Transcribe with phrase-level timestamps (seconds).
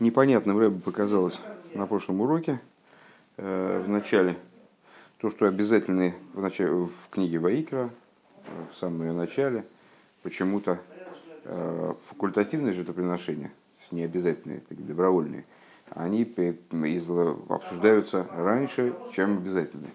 [0.00, 1.40] непонятным Рэбе показалось
[1.74, 2.60] на прошлом уроке
[3.36, 4.36] э, в начале
[5.18, 7.90] то, что обязательно в, начале, в книге Ваикра,
[8.70, 9.64] в самом ее начале,
[10.22, 10.80] почему-то
[11.44, 13.52] э, факультативные жертвоприношения,
[13.90, 15.44] необязательные, такие добровольные,
[15.90, 16.22] они
[17.48, 19.92] обсуждаются раньше, чем обязательные.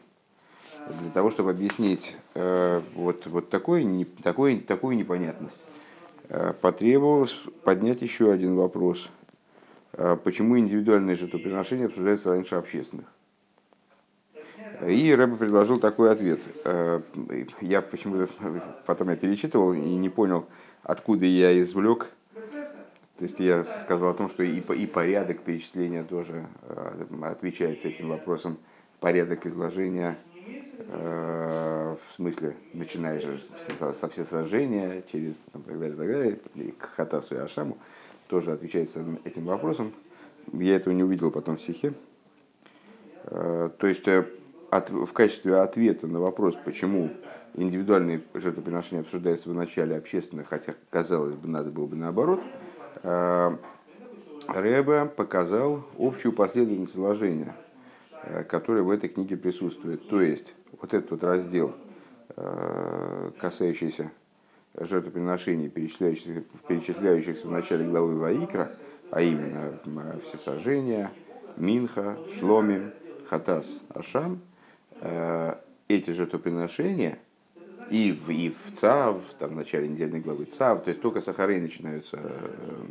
[1.02, 5.62] Для того, чтобы объяснить э, вот, вот такой, не, такой, такую непонятность,
[6.28, 7.34] э, потребовалось
[7.64, 9.10] поднять еще один вопрос.
[9.94, 13.06] Э, почему индивидуальные жертвоприношения обсуждаются раньше общественных?
[14.88, 16.40] И Рэбе предложил такой ответ.
[16.66, 17.02] Э,
[17.62, 18.28] я почему-то
[18.86, 20.46] потом я перечитывал и не понял,
[20.82, 22.08] откуда я извлек.
[23.18, 28.10] То есть я сказал о том, что и, порядок перечисления тоже э, отвечает с этим
[28.10, 28.58] вопросом.
[29.00, 30.18] Порядок изложения
[30.90, 33.40] в смысле, начиная же
[34.00, 37.78] со все сожжения, через там, так далее, так далее, и к Хатасу и Ашаму,
[38.34, 38.90] тоже отвечает
[39.26, 39.94] этим вопросом.
[40.54, 41.94] Я этого не увидел потом в стихе.
[43.30, 44.08] То есть
[44.72, 47.12] от, в качестве ответа на вопрос, почему
[47.54, 52.42] индивидуальные жертвоприношения обсуждаются в начале общественных, хотя, казалось бы, надо было бы наоборот,
[53.04, 53.52] э,
[54.48, 57.56] Рэбе показал общую последовательность изложения,
[58.24, 60.10] э, которая в этой книге присутствует.
[60.10, 61.76] То есть, вот этот вот раздел,
[62.36, 64.10] э, касающийся
[64.80, 68.72] жертвоприношений, перечисляющихся, перечисляющихся в начале главы Ваикра,
[69.12, 71.12] а именно всесожжения,
[71.58, 72.92] Минха, Шломим,
[73.30, 74.42] Хатас, Ашам–
[75.06, 75.56] Э,
[75.90, 77.20] эти жертвоприношения
[77.90, 81.60] и в, и в ЦАВ, там, в начале недельной главы ЦАВ, то есть только сахары
[81.60, 82.86] начинаются э,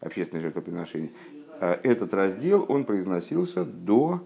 [0.00, 1.10] общественные жертвоприношения,
[1.60, 4.22] э, этот раздел, он произносился до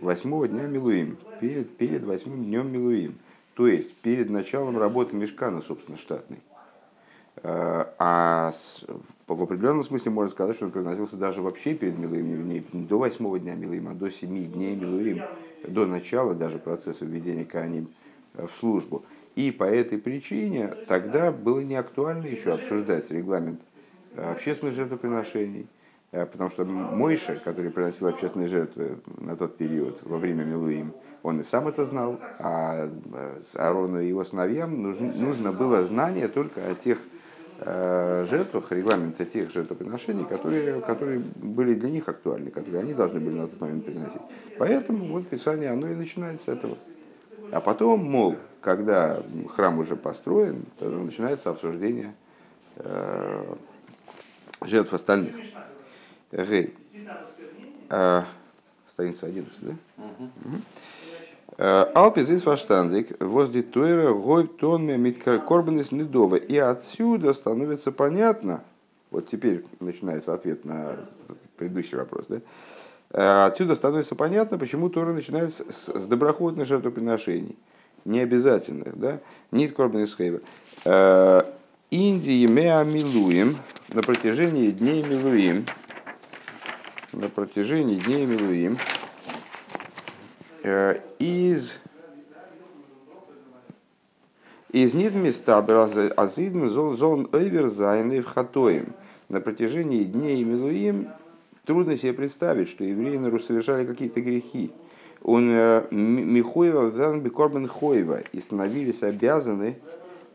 [0.00, 3.14] восьмого дня Милуим, перед, перед восьмым днем Милуим,
[3.58, 6.38] то есть перед началом работы Мешкана, собственно, штатной.
[7.42, 8.52] А
[9.26, 13.36] в определенном смысле можно сказать, что он произносился даже вообще перед Милуим, не до восьмого
[13.40, 15.24] дня Милуим, а до семи дней Милуим
[15.66, 17.88] до начала даже процесса введения Каним
[18.34, 19.04] э, в службу.
[19.34, 23.60] И по этой причине тогда было не актуально еще обсуждать регламент
[24.14, 25.66] э, общественных жертвоприношений,
[26.12, 30.92] э, потому что Мойша, который приносил общественные жертвы на тот период, во время Милуим,
[31.22, 32.88] он и сам это знал, а
[33.54, 36.98] Аарону и его сыновьям нужно, нужно было знание только о тех
[37.60, 43.34] Э, жертвах, регламента тех жертвоприношений, которые, которые были для них актуальны, которые они должны были
[43.34, 44.22] на тот момент приносить.
[44.58, 46.78] Поэтому вот Писание, оно и начинается с этого.
[47.50, 49.20] А потом, мол, когда
[49.56, 52.14] храм уже построен, тогда начинается обсуждение
[52.76, 53.54] э,
[54.64, 55.34] жертв остальных.
[56.30, 56.72] Гей.
[57.90, 58.22] Э,
[58.92, 59.74] страница 11, да?
[59.96, 60.60] Угу.
[60.60, 60.97] Алпис
[61.58, 66.36] из фаштандик возле туэра гой тонме миткорбанис недова.
[66.36, 68.62] И отсюда становится понятно,
[69.10, 70.96] вот теперь начинается ответ на
[71.56, 72.40] предыдущий вопрос, да?
[73.10, 77.56] Э, отсюда становится понятно, почему Тора начинается с, с доброходных жертвоприношений.
[78.04, 79.20] Не обязательных, да?
[79.50, 80.42] Нит корбанис хейвер.
[80.84, 81.42] Э,
[81.90, 83.56] Индии меа милуем
[83.92, 85.64] на протяжении дней милуим.
[87.12, 88.76] На протяжении дней милуим.
[90.62, 91.76] Э, из
[94.70, 98.92] из места азидм зон эверзайн в хатоем.
[99.28, 101.08] На протяжении дней Милуим
[101.64, 104.72] трудно себе представить, что евреи совершали какие-то грехи.
[105.22, 109.78] Он э, Ван Бекорбен Хоева и становились обязаны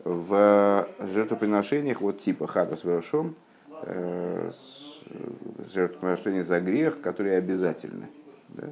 [0.03, 3.35] в жертвоприношениях вот типа хата с вершом,
[3.83, 4.51] э,
[5.73, 8.07] жертвоприношения за грех, которые обязательны.
[8.49, 8.69] Да?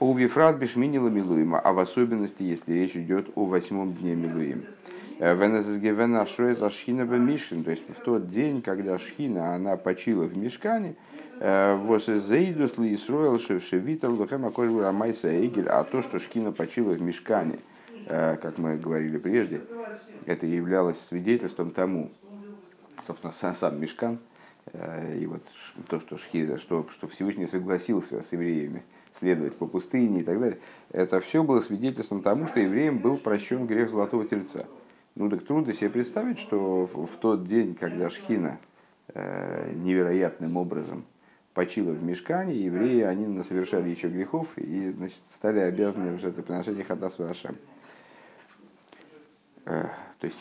[0.00, 4.64] У Вифрат Бешминила Милуима, а в особенности, если речь идет о восьмом дне Милуим.
[5.18, 10.38] Э, Венезгевена Шоэт Ашхина Мишкин, то есть в тот день, когда Шхина, она почила в
[10.38, 10.94] Мешкане,
[11.38, 17.02] э, Восезейдус ли Исроил Шевшевитал Лухема Кожбура Майса Эгель, а то, что Шхина почила в
[17.02, 17.58] Мешкане,
[18.06, 19.60] э, как мы говорили прежде,
[20.24, 22.10] это являлось свидетельством тому,
[23.06, 24.18] собственно, сам Мешкан,
[24.72, 25.42] и вот
[25.88, 28.82] то, что, Шхина, что, что Всевышний согласился с евреями,
[29.18, 30.58] следовать по пустыне и так далее.
[30.90, 34.66] Это все было свидетельством тому, что евреям был прощен грех Золотого Тельца.
[35.14, 38.58] Ну так трудно себе представить, что в, тот день, когда Шхина
[39.08, 41.04] э, невероятным образом
[41.54, 47.24] почила в мешкане, евреи, они совершали еще грехов и значит, стали обязаны в жертвоприношении Хадасу
[47.24, 47.56] Ашем.
[49.64, 49.88] Э,
[50.20, 50.38] то есть,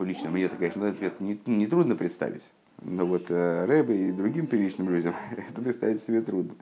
[0.00, 2.42] лично мне это, конечно, это не, не трудно представить.
[2.80, 6.54] Но вот э, Рэбе и другим приличным людям это представить себе трудно.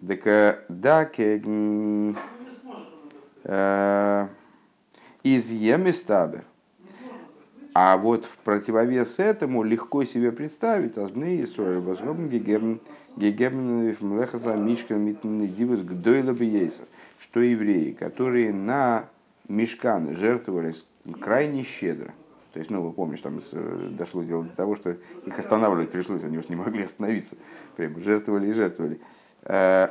[0.00, 1.04] Так да,
[5.22, 6.44] из емистабер.
[7.74, 12.80] А вот в противовес этому легко себе представить, азбны Исраиль, возгобн гегебн,
[13.16, 16.36] гегебн млехаса мишка митный дивус гдойла
[17.18, 19.06] что евреи, которые на
[19.48, 20.84] мешканы жертвовались
[21.20, 22.12] крайне щедро,
[22.52, 23.40] то есть, ну, вы помните, там
[23.96, 24.90] дошло дело до того, что
[25.24, 27.36] их останавливать пришлось, они уже не могли остановиться.
[27.76, 29.00] Прям жертвовали и жертвовали.
[29.44, 29.88] Э,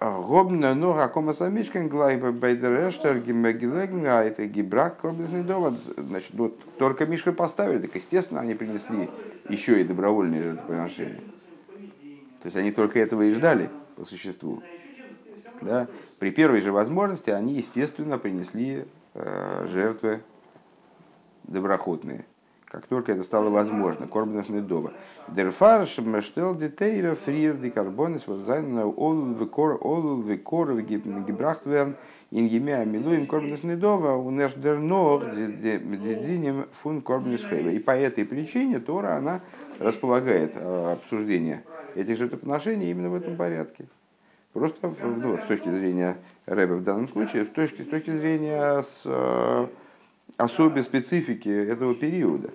[0.00, 5.74] Гобна нога кома самичкан глайба байдерештер гиммегилегн, а это гибрак корбезный довод.
[5.96, 9.08] Значит, вот только Мишка поставили, так естественно они принесли
[9.48, 11.20] еще и добровольные жертвоприношения.
[12.42, 14.62] То есть они только этого и ждали по существу.
[15.60, 15.86] Да?
[16.18, 18.84] При первой же возможности они, естественно, принесли
[19.14, 20.22] э, жертвы
[21.44, 22.24] доброхотные
[22.72, 24.06] как только это стало возможно.
[24.06, 24.94] Корбнес недова.
[25.28, 31.96] Дерфар шмештел детейра фриер декарбонис вот зайн олул векор олул векор гибрахтверн
[32.30, 37.68] ин емя милуем корбнес недова у неш дернор дединем фун корбнес хейва.
[37.68, 39.42] И по этой причине Тора она
[39.78, 41.64] располагает а, обсуждение
[41.94, 43.84] этих жертвоприношений именно в этом порядке.
[44.54, 46.16] Просто ну, с точки зрения
[46.46, 49.68] Рэба в данном случае, с точки, с точки зрения с, а,
[50.36, 52.50] особой специфики этого периода.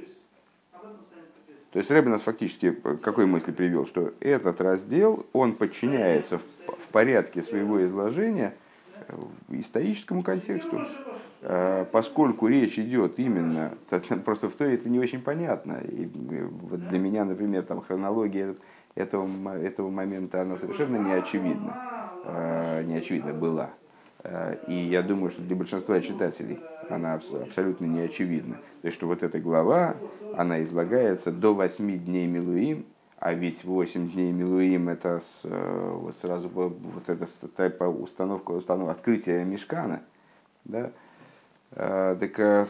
[1.71, 2.71] То есть Рэбби нас фактически
[3.03, 6.41] какой мысли привел, что этот раздел, он подчиняется в,
[6.79, 8.56] в порядке своего изложения
[9.07, 9.13] э,
[9.50, 10.81] историческому контексту,
[11.41, 13.74] э, поскольку речь идет именно,
[14.25, 18.56] просто в Торе это не очень понятно, и э, вот для меня, например, там хронология
[18.95, 23.69] этого, этого момента, она совершенно не очевидна, не очевидна была.
[24.68, 26.59] И я думаю, что для большинства читателей
[26.89, 28.56] она абсолютно не очевидна.
[28.81, 29.95] То есть, что вот эта глава,
[30.36, 32.86] она излагается до 8 дней Милуим,
[33.19, 37.28] а ведь 8 дней Милуим это с, э, вот сразу вот это
[37.89, 40.01] установка, установка открытия мешкана,
[40.66, 40.92] да,
[41.72, 42.66] э, так э,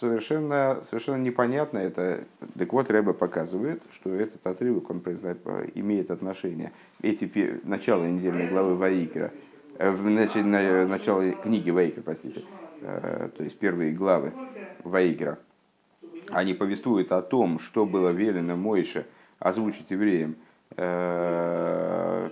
[0.00, 2.24] совершенно, совершенно непонятно это.
[2.58, 5.00] Так вот, Рэба показывает, что этот отрывок, он
[5.74, 6.72] имеет отношение,
[7.02, 9.32] эти начало недельной главы Ваикра,
[9.78, 12.42] в начало книги Ваикра, простите,
[12.80, 14.32] то есть первые главы
[14.84, 15.38] Ваикра,
[16.30, 19.06] они повествуют о том, что было велено Мойше
[19.38, 20.36] озвучить евреям
[20.76, 22.28] э,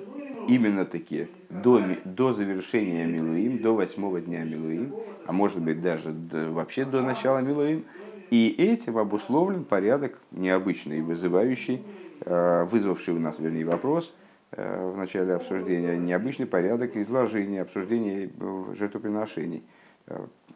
[0.48, 4.94] именно таки до, до завершения Милуим, до восьмого дня Милуим,
[5.26, 7.84] а может быть даже вообще до начала Милуим.
[8.30, 11.82] И этим обусловлен порядок необычный, вызывающий,
[12.20, 14.14] э, вызвавший у нас, вернее, вопрос
[14.52, 18.30] э, в начале обсуждения, необычный порядок изложения, обсуждения
[18.78, 19.62] жертвоприношений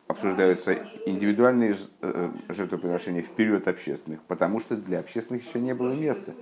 [0.09, 6.35] обсуждаются индивидуальные э, жертвоприношения вперед общественных, потому что для общественных еще не было места,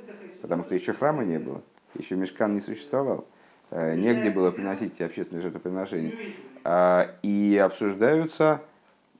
[0.42, 1.62] потому что еще храма не было,
[1.94, 3.26] еще мешкан не существовал,
[3.70, 6.14] э, негде было приносить эти общественные жертвоприношения.
[6.62, 8.60] А, и обсуждаются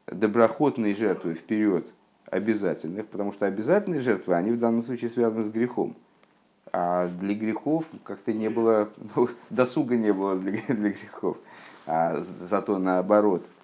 [0.06, 1.86] доброходные жертвы вперед
[2.26, 5.96] обязательных, потому что обязательные жертвы, они в данном случае связаны с грехом.
[6.72, 11.38] А для грехов как-то не было, ну, досуга не было для, для грехов.
[11.86, 13.46] А зато наоборот–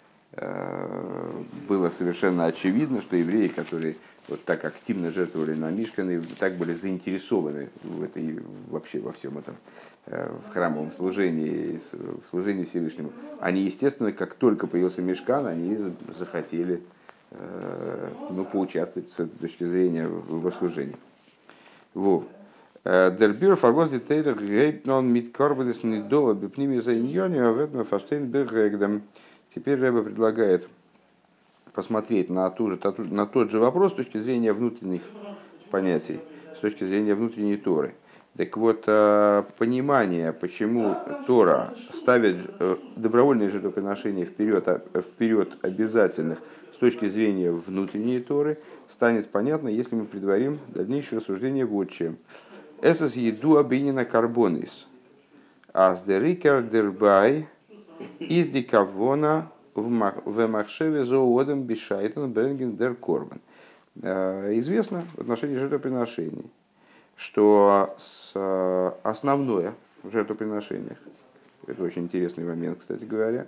[1.69, 3.97] было совершенно очевидно, что евреи, которые
[4.29, 9.57] вот так активно жертвовали на Мишканы, так были заинтересованы в этой, вообще во всем этом
[10.07, 15.79] э, в храмовом служении, в служении Всевышнему, они, естественно, как только появился Мешкан, они
[16.19, 16.83] захотели
[17.31, 20.97] э, ну, поучаствовать с этой точки зрения в служении.
[21.95, 22.25] Вов.
[22.85, 29.03] Дербюр фарвоз детейлер гейпнон мит корбедес недова бепними за иньони, а ветма фаштейн бегрегдам.
[29.55, 30.69] Теперь Рэба предлагает
[31.73, 35.03] посмотреть на, ту же, на тот же вопрос с точки зрения внутренних
[35.71, 36.21] понятий,
[36.57, 37.95] с точки зрения внутренней Торы.
[38.37, 40.95] Так вот, э, понимание, почему
[41.27, 46.39] Тора ставит э, добровольные жертвоприношения вперед, а, вперед обязательных
[46.75, 52.19] с точки зрения внутренней Торы, станет понятно, если мы предварим дальнейшее рассуждение вот чем.
[52.83, 54.87] Эсэс еду обинина карбонис.
[55.73, 57.49] Аз дерикер дербай
[58.19, 63.41] из дикавона в Махшеве зоодом бешайтон бренген дер корбан.
[64.03, 66.51] Э, известно в отношении жертвоприношений,
[67.17, 67.97] что
[68.35, 70.99] э, основное в жертвоприношениях,
[71.67, 73.47] это очень интересный момент, кстати говоря,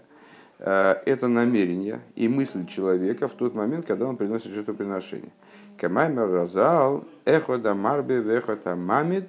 [0.59, 5.33] э, это намерение и мысль человека в тот момент, когда он приносит жертвоприношение.
[5.76, 9.28] Камаймер разал эхо да марбе вехо мамид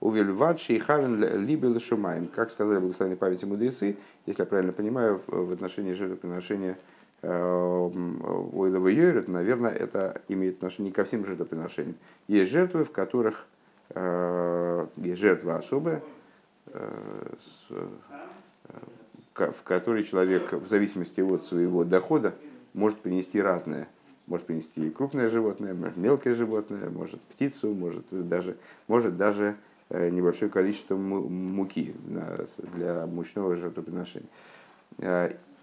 [0.00, 2.26] Увельват шейхавен либо шумаем.
[2.28, 6.78] Как сказали благословенные памяти мудрецы, если я правильно понимаю, в отношении жертвоприношения
[7.22, 11.96] Ойлова Йойрет, наверное, это имеет отношение не ко всем жертвоприношениям.
[12.28, 13.46] Есть жертвы, в которых
[13.90, 16.02] э, есть жертва особая,
[16.66, 17.36] э,
[19.34, 22.34] в которой человек в зависимости от своего дохода
[22.72, 23.86] может принести разное.
[24.30, 29.56] может принести крупное животное, может мелкое животное, может птицу, может даже, может даже
[29.90, 31.94] небольшое количество муки
[32.74, 34.28] для мучного жертвоприношения.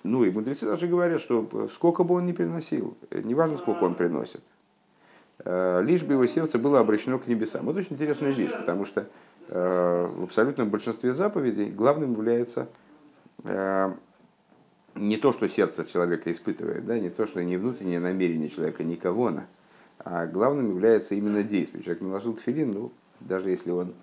[0.03, 4.41] Ну и мудрецы даже говорят, что сколько бы он ни приносил, неважно сколько он приносит,
[5.43, 7.65] лишь бы его сердце было обращено к небесам.
[7.65, 9.07] Вот очень интересная вещь, потому что
[9.50, 12.67] в абсолютном большинстве заповедей главным является
[14.96, 19.29] не то, что сердце человека испытывает, да, не то, что не внутреннее намерение человека, никого
[19.29, 19.46] на,
[20.00, 21.84] а главным является именно действие.
[21.84, 23.93] Человек наложил тфилин, ну, даже если он э,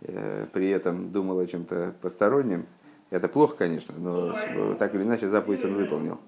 [0.00, 2.66] при этом думал о чем-то постороннем,
[3.10, 6.18] это плохо, конечно, но так или иначе заповедь он выполнил.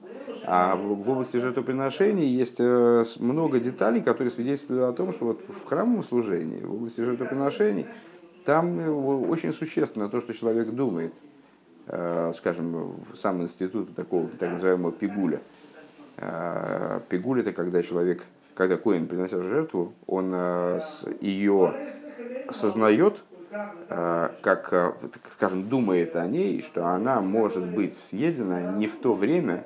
[0.45, 5.41] А в, в области жертвоприношений есть э, много деталей, которые свидетельствуют о том, что вот
[5.49, 7.87] в храмовом служении, в области жертвоприношений,
[8.45, 11.13] там э, очень существенно то, что человек думает–
[11.89, 15.41] Э, скажем, сам институт такого так называемого пигуля.
[16.17, 20.81] Э, пигуль это когда человек, когда коин приносит жертву, он э,
[21.21, 21.75] ее
[22.49, 23.19] осознает,
[23.89, 24.97] как,
[25.31, 29.65] скажем, думает о ней, что она может быть съедена не в то время,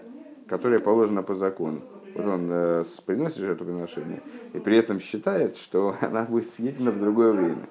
[0.49, 1.81] которое положено по закону.
[2.15, 4.21] Вот он приносит жертвоприношение
[4.53, 7.67] и при этом считает, что она будет съедена в другое время.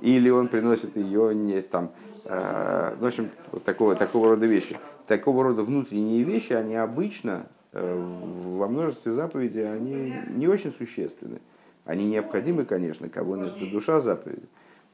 [0.00, 1.90] Или он приносит ее не там,
[2.24, 4.76] Э, в общем, вот такого, такого рода вещи.
[5.06, 11.40] Такого рода внутренние вещи, они обычно э, во множестве заповедей, они не очень существенны.
[11.84, 14.46] Они необходимы, конечно, кого это душа заповеди,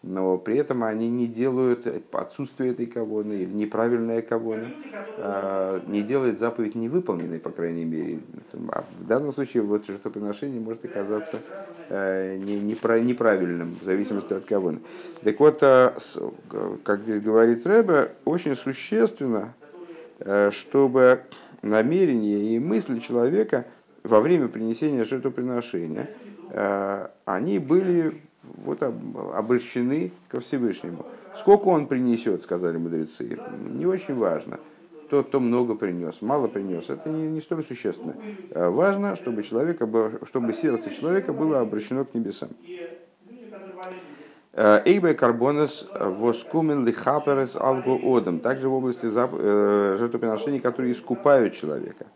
[0.06, 4.70] но при этом они не делают отсутствие этой кавоны или неправильная кавона,
[5.18, 8.20] а, не делает заповедь невыполненной, по крайней мере.
[8.70, 11.40] А в данном случае вот жертвоприношение может оказаться
[11.88, 14.78] э, неправильным, в зависимости от кавона.
[15.25, 15.94] Так вот, а,
[16.84, 19.54] как здесь говорит Рэбе, очень существенно,
[20.20, 21.22] э, чтобы
[21.62, 23.66] намерение и мысли человека
[24.04, 26.08] во время принесения жертвоприношения,
[26.50, 28.22] э, они были
[28.64, 31.06] вот обращены ко Всевышнему.
[31.38, 33.38] Сколько он принесет, сказали мудрецы,
[33.70, 34.58] не очень важно.
[35.10, 38.16] Тот, кто много принес, мало принес, это не, не столь существенно.
[38.50, 39.88] А важно, чтобы, человека,
[40.26, 42.48] чтобы сердце человека было обращено к небесам.
[44.56, 48.40] Эйбай карбонес воскумен лихаперес алго одам.
[48.40, 52.06] Также в области э, жертвоприношений, которые искупают человека.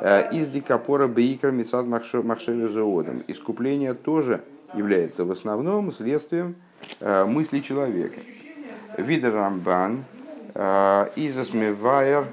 [0.00, 2.24] Э, из дикапора бейкер мецад махшеве.
[3.28, 4.40] Искупление тоже
[4.76, 6.56] является в основном следствием
[7.00, 8.20] э, мысли человека.
[8.98, 10.04] Видер Рамбан,
[10.54, 12.26] э, Изасмевайер,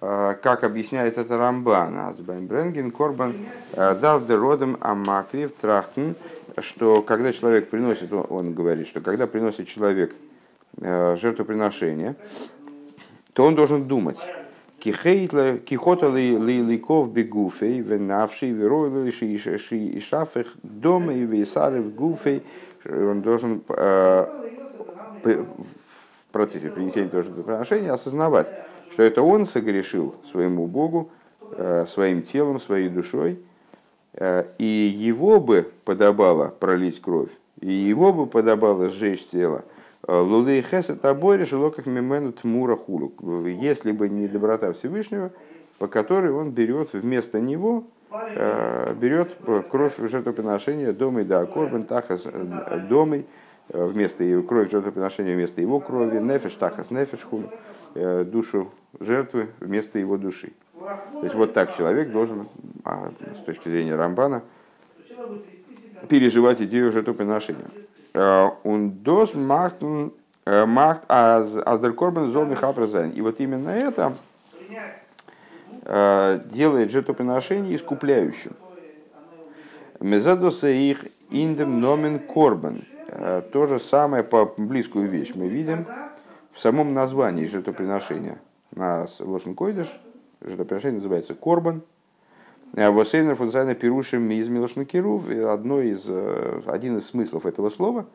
[0.00, 2.48] э, как объясняет это Рамбан, Азбайм
[2.90, 3.34] Корбан,
[3.74, 6.14] Дарде родом Амакрив Трахтен,
[6.58, 10.14] что когда человек приносит, он говорит, что когда приносит человек
[10.76, 12.16] жертвоприношение,
[13.32, 14.18] то он должен думать,
[14.80, 22.42] Кихота ли ликов бегуфей, венавший, веройлы, и шафех, дома и вейсары в гуфей.
[22.84, 24.26] Он должен в
[26.32, 28.52] процессе принесения тоже приношения осознавать,
[28.90, 31.10] что это он согрешил своему Богу,
[31.88, 33.38] своим телом, своей душой,
[34.58, 39.64] и его бы подобало пролить кровь, и его бы подобало сжечь тело,
[40.06, 43.12] Лулей хесет абори жило как мимену тмура хулу.
[43.46, 45.30] Если бы не доброта Всевышнего,
[45.78, 49.36] по которой он берет вместо него, э, берет
[49.70, 53.26] кровь жертвоприношения домой да корбан тахас э, домой,
[53.68, 57.50] э, вместо его крови жертвоприношения вместо его крови, нефеш тахас нефеш хулу,
[57.94, 60.52] душу жертвы вместо его души.
[60.78, 62.48] То есть вот так человек должен,
[62.84, 64.42] а, с точки зрения Рамбана,
[66.08, 67.66] переживать идею жертвоприношения.
[68.12, 69.76] Und das macht,
[70.46, 72.60] macht als, als der Korban soll mich
[73.14, 74.14] И вот именно это
[75.84, 78.52] э, делает жертвоприношение искупляющим.
[80.00, 82.82] Мезадоса их индем номен корбан.
[83.08, 85.84] Э, то же самое по близкую вещь мы видим
[86.52, 88.38] в самом названии жертвоприношения.
[88.72, 89.88] На Лошен Койдыш
[90.40, 91.82] жертвоприношение называется корбан.
[92.74, 98.06] Э, Восейнер функционально пирушим из Милошнакиру, одно из, э, один из смыслов этого слова,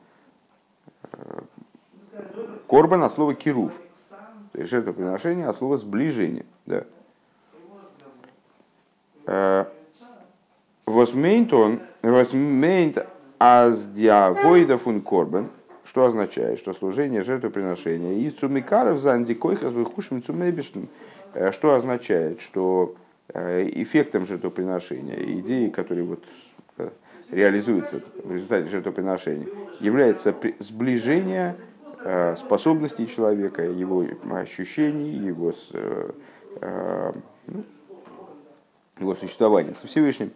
[1.12, 1.42] э,
[2.68, 3.74] корбан от слова кирув,
[4.54, 6.46] то есть жертвоприношение от слова сближение.
[6.66, 6.86] Да.
[10.86, 13.06] Восмейнт он, восмейнт
[13.40, 15.50] аз диавоида фун корбан,
[15.84, 20.88] что означает, что служение жертвоприношения и цумикаров за антикойхас выхушим цумебишным,
[21.52, 26.24] что означает, что Э, эффектом жертвоприношения, идеей, которые вот
[26.78, 26.90] э,
[27.32, 29.48] реализуются в результате жертвоприношения,
[29.80, 31.56] является сближение
[32.04, 35.54] э, способностей человека, его ощущений, его
[37.48, 37.64] ну,
[39.00, 40.32] его существования со Всевышним.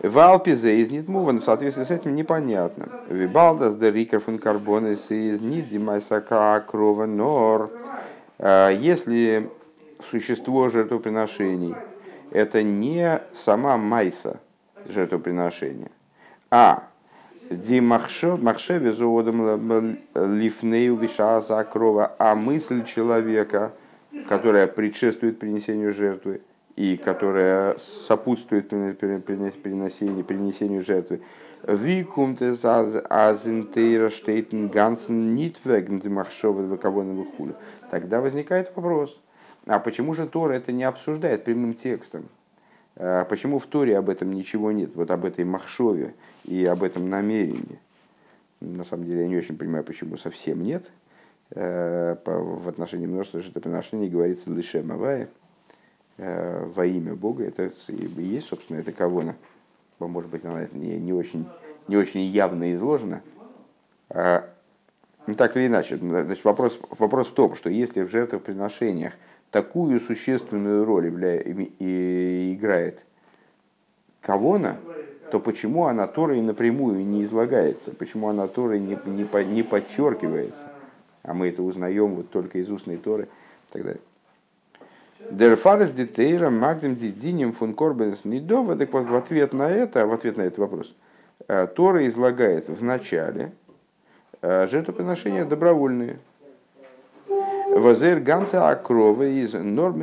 [0.00, 2.88] В Алпизе из Нитмуван в соответствии с этим непонятно.
[3.08, 7.70] Вибалдас де рикер фун карбонес из Нидимайсака крова нор.
[8.40, 9.48] Если
[10.10, 11.76] существо жертвоприношений
[12.30, 14.40] это не сама майса
[14.86, 15.90] жертвоприношения,
[16.50, 16.84] а
[17.50, 23.72] Ди махшеве зоодом лифнею виша закрова, а мысль человека,
[24.28, 26.42] которая предшествует принесению жертвы
[26.76, 31.22] и которая сопутствует принесению, принесению жертвы.
[31.62, 36.78] Als in der steht ganzen nicht wegen dem Махшова
[37.90, 39.20] Тогда возникает вопрос,
[39.66, 42.28] а почему же Тора это не обсуждает прямым текстом?
[42.96, 46.14] А почему в Торе об этом ничего нет, вот об этой махшове
[46.44, 47.78] и об этом намерении?
[48.60, 50.90] На самом деле я не очень понимаю, почему совсем нет.
[51.52, 55.28] Э, в отношении множества жертвоприношений говорится лишь Мавая
[56.18, 57.44] э, во имя Бога.
[57.44, 59.34] Это и есть, собственно, это кавона.
[59.98, 61.46] Может быть, она не, не, очень,
[61.88, 63.22] не очень явно изложена.
[64.10, 64.48] А,
[65.26, 69.12] ну, так или иначе, значит, вопрос, вопрос в том, что если в жертвоприношениях
[69.50, 71.08] такую существенную роль
[71.78, 73.04] и играет
[74.20, 74.78] Кавона,
[75.30, 80.66] то почему она Торой напрямую не излагается, почему она Торой не, не, не подчеркивается,
[81.22, 84.00] а мы это узнаем вот только из устной Торы и так далее.
[85.30, 88.74] Дерфарес детейра магдем дидинем фун корбенс недова.
[88.74, 90.94] Так вот, в ответ на это, в ответ на этот вопрос,
[91.46, 93.52] э, Тора излагает в начале
[94.40, 96.18] э, жертвоприношения добровольные,
[97.76, 100.02] Возер ганца акрова из норм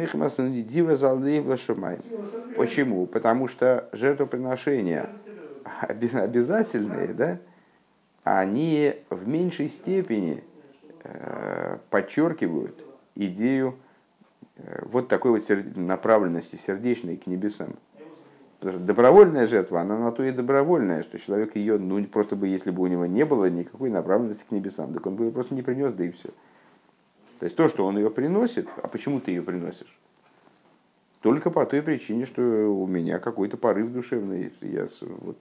[0.63, 2.00] дива залдеев шумай.
[2.55, 3.05] Почему?
[3.05, 5.09] Потому что жертвоприношения
[5.81, 7.39] обязательные, да,
[8.24, 10.43] они в меньшей степени
[11.03, 12.83] э, подчеркивают
[13.15, 13.75] идею
[14.57, 15.43] э, вот такой вот
[15.75, 17.75] направленности сердечной к небесам.
[18.59, 22.47] Потому что добровольная жертва, она на то и добровольная, что человек ее, ну просто бы,
[22.47, 25.53] если бы у него не было никакой направленности к небесам, так он бы ее просто
[25.53, 26.29] не принес, да и все.
[27.39, 29.98] То есть то, что он ее приносит, а почему ты ее приносишь?
[31.22, 34.53] Только по той причине, что у меня какой-то порыв душевный.
[34.61, 35.38] Я вот,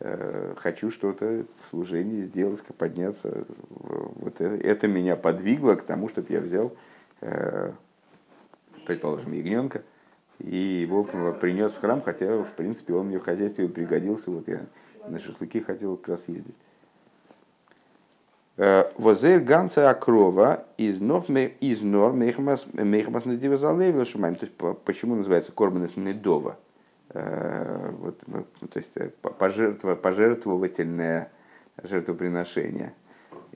[0.00, 3.46] э, хочу что-то в служении сделать, подняться.
[3.70, 6.76] Вот это, это меня подвигло к тому, чтобы я взял,
[7.20, 7.72] э,
[8.86, 9.82] предположим, ягненка
[10.38, 14.30] и его принес в храм, хотя, в принципе, он мне в хозяйстве пригодился.
[14.30, 14.66] Вот я
[15.08, 16.56] на шашлыки хотел как раз ездить.
[18.56, 21.24] Э, Возер ганца акрова из нор
[22.12, 24.36] мехмас мехмас на дивазалейвла шумаем.
[24.36, 26.56] То есть почему называется корбанес недова?
[27.10, 31.32] Э, вот, то есть э, пожертва, пожертвовательное
[31.82, 32.94] жертвоприношение,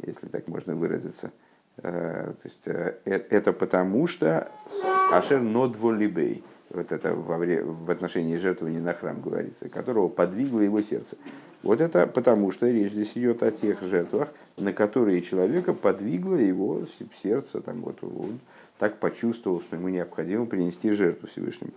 [0.05, 1.31] если так можно выразиться.
[1.81, 4.51] То есть это потому что
[5.13, 11.17] ашер нодволибей, вот это во в отношении жертвования на храм говорится, которого подвигло его сердце.
[11.63, 16.83] Вот это потому, что речь здесь идет о тех жертвах, на которые человека подвигло его
[17.23, 18.39] сердце, там, вот, он
[18.79, 21.73] так почувствовал, что ему необходимо принести жертву Всевышнему.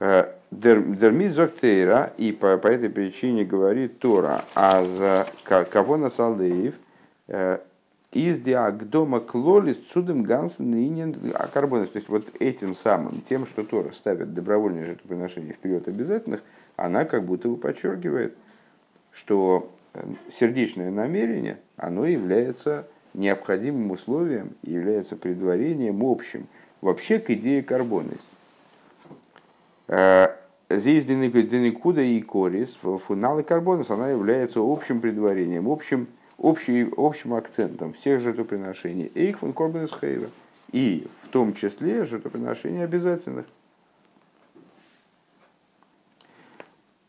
[0.00, 6.74] Э, Дермит Зоктейра, и по, по этой причине говорит Тора, а за кого на Салдеев,
[7.28, 7.58] э,
[8.12, 11.88] из диагдома клолис цудом гансен инин акарбонис.
[11.88, 16.42] То есть вот этим самым, тем, что Тора ставит добровольное жертвоприношение вперед обязательных,
[16.76, 18.34] она как будто бы подчеркивает,
[19.12, 20.04] что э,
[20.38, 26.46] сердечное намерение, оно является необходимым условием, является предварением общим
[26.80, 28.20] вообще к идее карбонис.
[29.88, 30.28] Э,
[30.68, 36.08] здесь Денекуда и Корис, фуналы карбонис, она является общим предварением, общим,
[36.38, 39.12] общий, общим акцентом всех жертвоприношений.
[39.14, 40.28] Эйх фун карбонис хейра.
[40.72, 43.46] И в том числе жертвоприношений обязательных.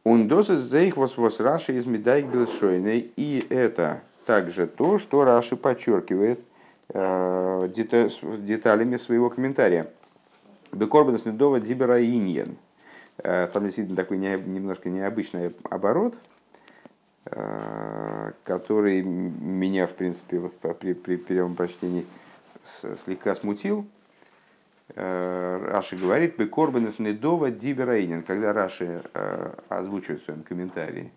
[0.05, 3.11] Ундосы зейх вас Раши из Медайк Белшойной.
[3.15, 6.41] И это также то, что Раши подчеркивает
[6.89, 9.87] э, деталями своего комментария.
[10.71, 12.55] Бекорбанс Недова Дибера Иньен.
[13.17, 16.13] Э, там действительно такой немножко необычный оборот,
[17.25, 22.05] э, который меня, в принципе, вот при, при первом прочтении
[23.05, 23.87] слегка смутил.
[24.89, 31.11] Э, Раши говорит, «Бекорбанес недова дибераинин», когда Раши э, озвучивает в своем комментарии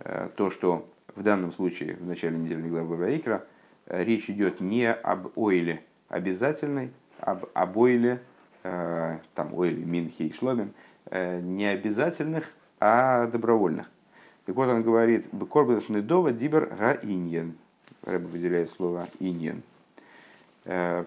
[0.00, 3.44] э, то, что в данном случае, в начале недельной главы Ваикра,
[3.86, 8.20] речь идет не об ойле обязательной, об, об ойле,
[8.62, 10.72] там ойле Минхи и Шломин,
[11.12, 12.50] не обязательных,
[12.80, 13.88] а добровольных.
[14.46, 17.56] Так вот он говорит, «Бекорбанес недова дибер гаиньен»,
[18.02, 19.62] Рэба выделяет слово «иньен»,
[20.64, 21.06] в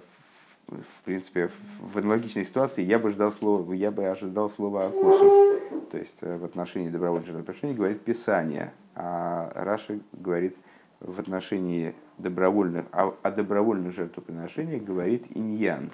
[1.05, 1.49] принципе,
[1.79, 5.59] в аналогичной ситуации я бы ждал слова, я бы ожидал слова акосу.
[5.91, 10.57] То есть в отношении добровольных жертвоприношений говорит Писание, а Раши говорит
[10.99, 15.91] в отношении добровольных, а о добровольных жертвоприношениях говорит иньян,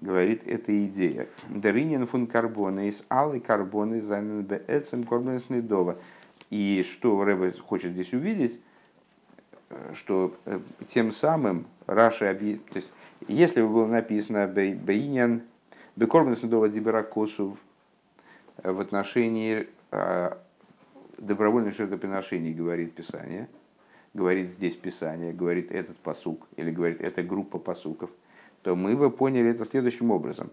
[0.00, 1.28] говорит эта идея.
[1.50, 5.98] Даринин фун карбона из алый карбоны зайнен беэцем корбонес недова.
[6.48, 8.60] И что Рэбе хочет здесь увидеть,
[9.94, 12.24] что э, тем самым Раши
[12.74, 12.92] есть
[13.32, 15.42] если бы было написано Бейнян,
[15.96, 17.58] Бекорбанес Недова Диберакосу
[18.62, 20.32] в отношении э,
[21.18, 23.48] добровольных жертвоприношений, говорит Писание,
[24.14, 28.10] говорит здесь Писание, говорит этот посук, или говорит эта группа посуков,
[28.62, 30.50] то мы бы поняли это следующим образом.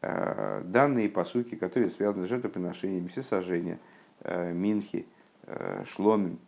[0.00, 3.78] Э, данные посуки, которые связаны с жертвоприношениями, всесожжения,
[4.24, 5.04] минхи,
[5.84, 6.38] шломим,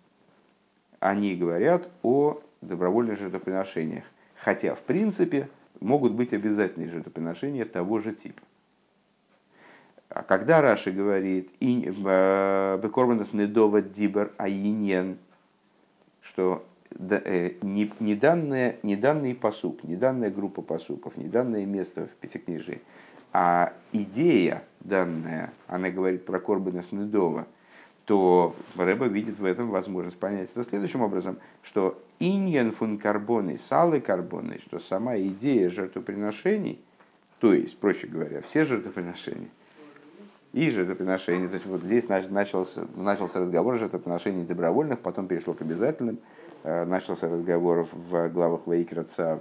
[1.00, 4.04] они говорят о добровольных жертвоприношениях.
[4.36, 5.48] Хотя, в принципе,
[5.80, 8.42] могут быть обязательные жертвоприношения того же типа.
[10.08, 15.18] А когда Раши говорит э, «Бекорбанас недова дибер аиньен»,
[16.20, 22.10] что э, не, не, не данный посук, не данная группа посуков, не данное место в
[22.20, 22.80] Пятикнижии,
[23.32, 27.48] а идея данная, она говорит про Корбанас недова,
[28.04, 34.00] то Рэба видит в этом возможность понять это следующим образом, что иньян фун карбоны, салы
[34.00, 36.80] карбоны, что сама идея жертвоприношений,
[37.40, 39.48] то есть, проще говоря, все жертвоприношения,
[40.52, 45.62] и жертвоприношения, то есть вот здесь начался, начался разговор о жертвоприношении добровольных, потом перешло к
[45.62, 46.18] обязательным,
[46.62, 48.60] э, начался разговор в главах
[49.16, 49.40] Цав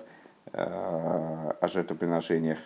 [0.54, 2.60] э, о жертвоприношениях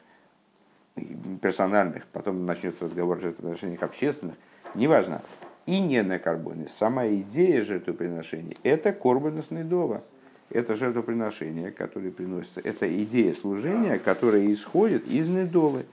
[1.41, 4.35] персональных, потом начнется разговор о жертвоприношениях общественных,
[4.75, 5.21] неважно
[5.67, 6.67] и не на карбоне.
[6.79, 10.03] Сама идея жертвоприношения– это корбанос недова.
[10.49, 12.61] Это жертвоприношение, которое приносится.
[12.61, 15.85] Это идея служения, которая исходит из недовы,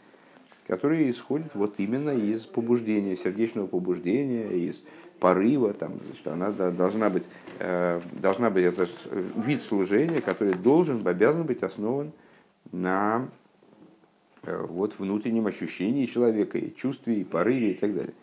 [0.69, 4.83] которая исходит вот именно из побуждения, сердечного побуждения, из
[5.19, 7.25] порыва, там, что она должна быть,
[7.59, 8.87] э, должна быть это
[9.37, 12.13] вид служения, который должен, обязан быть основан
[12.71, 13.29] на
[14.45, 18.15] э, вот, внутреннем ощущении человека, и чувстве, и порыве, и так далее.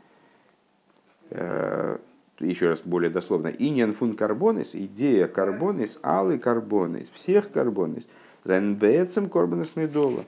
[1.32, 1.98] Э,
[2.40, 8.08] еще раз более дословно, иньян фун карбонис, идея карбонис, алы карбонис, всех карбонис,
[8.44, 10.26] за НБЭЦем карбонис медола.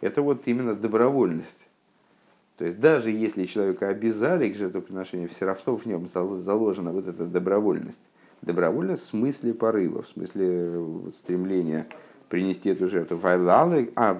[0.00, 1.66] Это вот именно добровольность.
[2.58, 7.24] То есть даже если человека обязали к жертвоприношению, все равно в нем заложена вот эта
[7.24, 8.00] добровольность.
[8.42, 10.84] Добровольность в смысле порыва, в смысле
[11.14, 11.86] стремления
[12.28, 13.20] принести эту жертву.
[13.22, 14.14] А,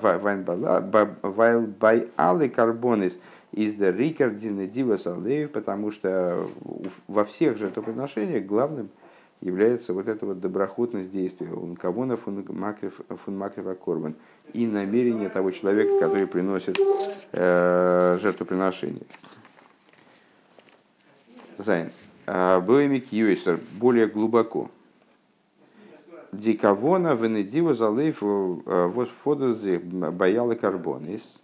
[1.22, 3.18] вайлбайалы карбонис–
[3.52, 6.48] из the Рикардина Дива Салдеев, потому что
[7.06, 8.88] во всех жертвоприношениях главным
[9.40, 11.52] является вот эта вот доброхотность действия.
[11.52, 12.44] Он кого на фун
[13.84, 14.14] корбан
[14.52, 16.78] и намерение того человека, который приносит
[17.32, 19.02] э, жертвоприношение.
[21.58, 21.90] Зайн.
[22.26, 24.70] А, Боемик Юэсер более глубоко.
[26.30, 31.41] Дикавона венедива залейф э, вот фодози боялы карбонис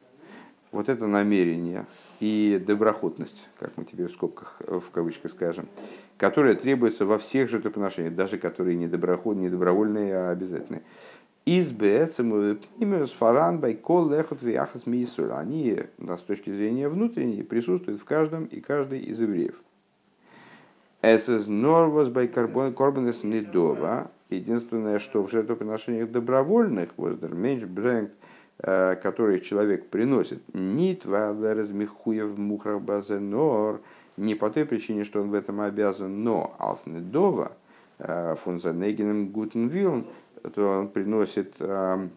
[0.72, 1.86] вот это намерение
[2.20, 5.68] и доброхотность, как мы теперь в скобках, в кавычках скажем,
[6.16, 10.82] которая требуется во всех жертвоприношениях, даже которые не, доброход, не добровольные, а обязательные.
[11.46, 11.72] Из.
[15.32, 19.54] Они, с точки зрения внутренней, присутствуют в каждом и каждой из евреев.
[21.00, 24.10] Эсэс норвас бай корбанес недова.
[24.28, 28.17] Единственное, что в жертвоприношениях добровольных, воздер меньш брэнгт Э,
[28.60, 33.80] которые человек приносит, нит размехуев мухрах базенор,
[34.16, 37.52] не по той причине, что он в этом обязан, но алснедова
[37.98, 40.06] э, פון זיין אייגענעם גוטן ווילן,
[40.54, 42.08] то он приносит э,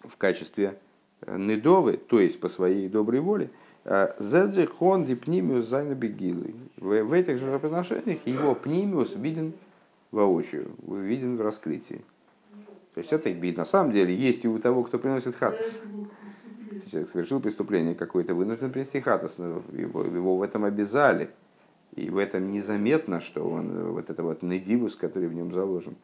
[0.00, 0.78] в качестве
[1.26, 3.50] недовы, то есть по своей доброй воле,
[3.84, 5.94] זעט זיך אן די פנימיות זיינע.
[6.76, 9.52] В этих же отношениях его пнимиус виден
[10.12, 12.02] воочию, виден в раскрытии.
[12.94, 13.56] То есть это бит.
[13.56, 15.80] На самом деле есть и у того, кто приносит хатас.
[16.90, 19.38] Человек совершил преступление какое-то, вынужден принести хатас.
[19.38, 21.30] Его, его в этом обязали.
[21.94, 25.96] И в этом незаметно, что он, вот это вот недивус, который в нем заложен,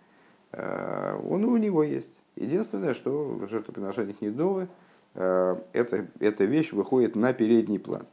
[0.53, 2.11] э, он у него есть.
[2.37, 4.68] Единственное, что в жертвоприношениях недовы,
[5.14, 8.07] э, эта, эта вещь выходит на передний план.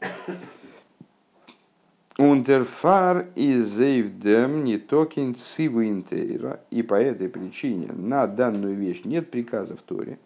[2.18, 6.62] Ундерфар и зейвдем не токин цивуинтейра.
[6.70, 10.18] И по этой причине на данную вещь нет приказа в Торе.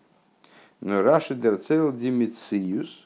[0.81, 3.05] Но Раши дерцел димициус.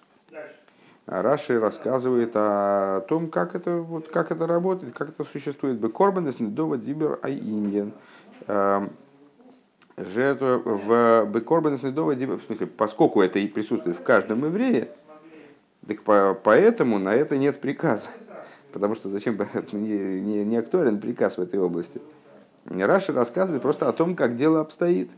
[1.05, 5.77] А Раши рассказывает о том, как это, вот, как это работает, как это существует.
[5.77, 7.93] Бекорбанес недова дибер айиньен.
[9.97, 14.89] жертва в Бекорбан Следова, в смысле, поскольку это и присутствует в каждом еврее,
[15.87, 18.09] так по, поэтому на это нет приказа.
[18.73, 19.37] Потому что зачем
[19.71, 22.01] не, не, не актуален приказ в этой области.
[22.65, 25.09] Раши рассказывает просто о том, как дело обстоит.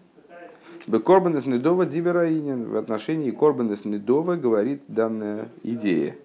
[0.87, 6.15] Бекорбанес Недова Дивераинин в отношении Корбанес Недова говорит данная идея.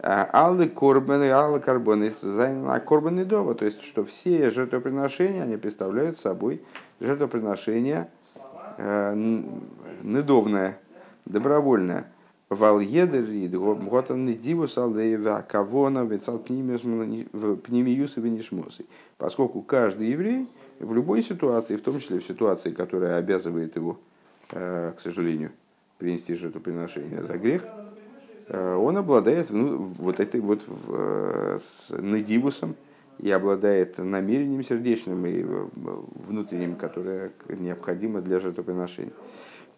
[0.00, 3.54] А, аллы Корбаны, Аллы Карбонес, Зайна Корбан Недова.
[3.54, 6.62] То есть, что все жертвоприношения, они представляют собой
[7.00, 8.08] жертвоприношение
[8.76, 9.14] э,
[10.02, 10.78] недовное,
[11.26, 12.06] добровольное.
[12.48, 13.26] Вальедер
[13.90, 18.86] Готан Дивус Алдеева Кавона Пнемиюса Венишмосы.
[19.18, 20.46] Поскольку каждый еврей
[20.78, 23.98] в любой ситуации, в том числе в ситуации, которая обязывает его,
[24.50, 25.50] э, к сожалению,
[25.98, 27.64] принести жертвоприношение за грех,
[28.48, 30.62] э, он обладает вот этой вот
[31.60, 32.76] с надивусом,
[33.18, 35.66] и обладает намерением сердечным и э,
[36.28, 39.12] внутренним, которое необходимо для жертвоприношения.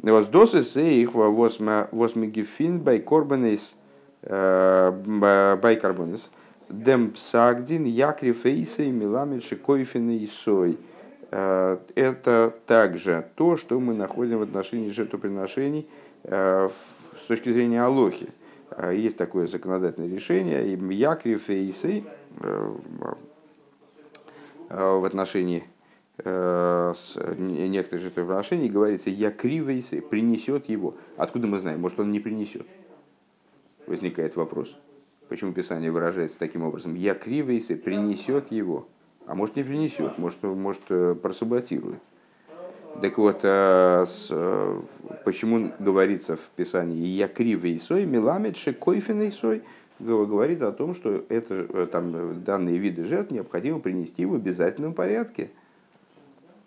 [0.02, 3.74] Воздосы се их восмигифин байкорбанес
[4.22, 6.30] э, байкарбонес
[6.68, 10.78] дем псагдин якри фейса и миламид шикойфины и сой.
[11.30, 15.88] Э, это также то, что мы находим в отношении жертвоприношений
[16.22, 18.28] с точки зрения Алохи.
[18.92, 22.04] Есть такое законодательное решение, якри фейсы,
[24.70, 25.79] Э, в отношении э,
[26.24, 30.94] с некоторых жертвоприношений говорится «я кривейся, принесет его».
[31.16, 31.80] Откуда мы знаем?
[31.80, 32.66] Может, он не принесет?
[33.86, 34.76] Возникает вопрос.
[35.28, 36.94] Почему Писание выражается таким образом?
[36.94, 38.86] «Я кривейся, принесет его».
[39.26, 42.00] А может, не принесет, может, может э, просаботирует.
[43.00, 43.40] Так вот,
[45.24, 49.62] почему говорится в Писании «я кривый сой, миламет шекойфиной сой»,
[50.00, 55.50] говорит о том, что это, э, там, данные виды жертв необходимо принести в обязательном порядке.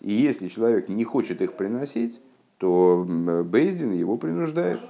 [0.04, 2.22] И если человек не хочет их приносить,
[2.58, 3.06] то
[3.46, 4.82] Бейздин его принуждает.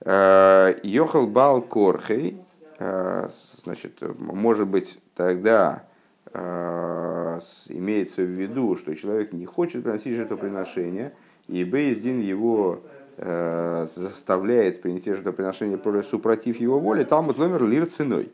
[0.00, 2.38] Э, Йохал Бал Корхей,
[2.78, 3.28] э,
[3.64, 5.84] значит, может быть, тогда
[6.34, 11.12] имеется в виду, что человек не хочет приносить жертвоприношение,
[11.46, 12.80] и Бейздин его
[13.18, 18.32] заставляет принести жертвоприношение супротив его воли, там вот номер лир ценой.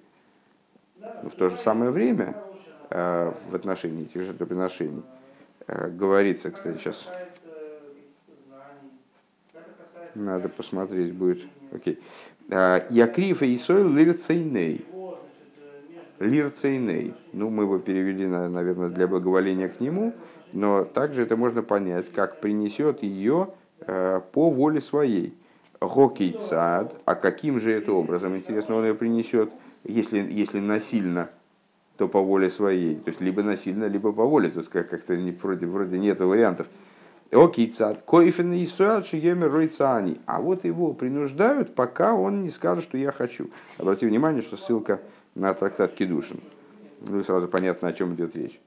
[1.25, 2.37] Но в то же самое время
[2.89, 5.03] в отношении этих жертвоприношений
[5.69, 7.09] говорится, кстати, сейчас
[10.15, 11.43] надо посмотреть будет.
[11.73, 12.01] Окей.
[12.49, 14.87] Якриф и Исой лирцейней.
[16.19, 17.15] Лирцейней.
[17.33, 20.15] Ну, мы его перевели, наверное, для благоволения к нему,
[20.53, 23.53] но также это можно понять, как принесет ее
[23.87, 25.35] Э, по воле своей.
[25.81, 29.49] Гокей цад, а каким же это образом, интересно, он ее принесет,
[29.85, 31.31] если, если насильно,
[31.99, 32.95] то по воле своей.
[32.95, 34.49] То есть либо насильно, либо по воле.
[34.51, 36.69] Тут как- как-то не, вроде, вроде нет вариантов.
[37.33, 38.67] Окей, цад, коифен и
[39.45, 40.21] ройцани.
[40.25, 43.51] А вот его принуждают, пока он не скажет, что я хочу.
[43.77, 45.01] Обрати внимание, что ссылка
[45.35, 46.41] на трактат Кедушин.
[47.07, 48.59] Ну и сразу понятно, о чем идет речь.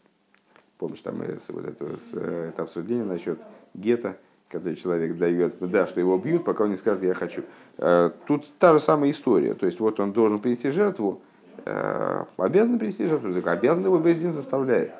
[0.77, 1.85] Помнишь, там вот это,
[2.19, 3.39] это обсуждение насчет
[3.73, 4.17] гетто,
[4.49, 7.43] когда человек дает, да, что его бьют, пока он не скажет «я хочу».
[7.77, 9.53] Э, тут та же самая история.
[9.53, 11.21] То есть вот он должен принести жертву,
[11.65, 14.91] э, обязан принести жертву, так обязан его Бездин заставляет.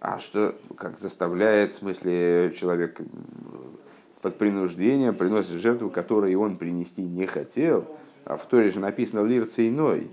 [0.00, 3.00] А что, как заставляет, в смысле, человек
[4.22, 7.86] под принуждением приносит жертву, которую он принести не хотел,
[8.24, 10.10] а в Торе же написано «лир цейной».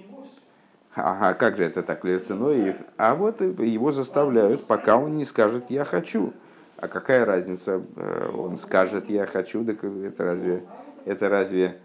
[0.96, 2.76] Ага, как же это так, лир ценой?
[2.98, 6.34] А вот его заставляют, пока он не скажет «я хочу».
[6.78, 10.64] А какая разница, э, он скажет, я хочу, так это разве,
[11.06, 11.78] это разве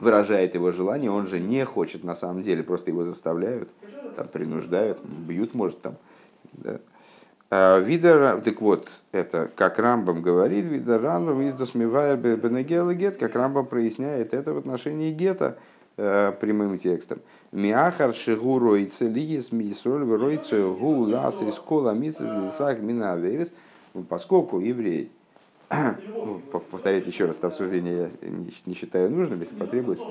[0.00, 3.68] выражает его желание, он же не хочет на самом деле, просто его заставляют,
[4.16, 5.96] там принуждают, бьют, может, там.
[6.52, 6.80] Да.
[7.50, 13.34] А, вида, так вот, это как Рамбам говорит, вида Рамбам из досмевая бенегела гет, как
[13.34, 15.58] Рамбам проясняет это в отношении гета
[15.96, 17.20] э, прямым текстом.
[17.52, 23.52] Миахар шигу ройце лигис мисроль ройце гу лас рискола мисс лисах мина аверис–
[23.94, 25.10] ну, поскольку еврей,
[25.70, 28.28] ну, повторять еще раз это обсуждение я
[28.66, 30.04] не считаю нужным, если потребуется,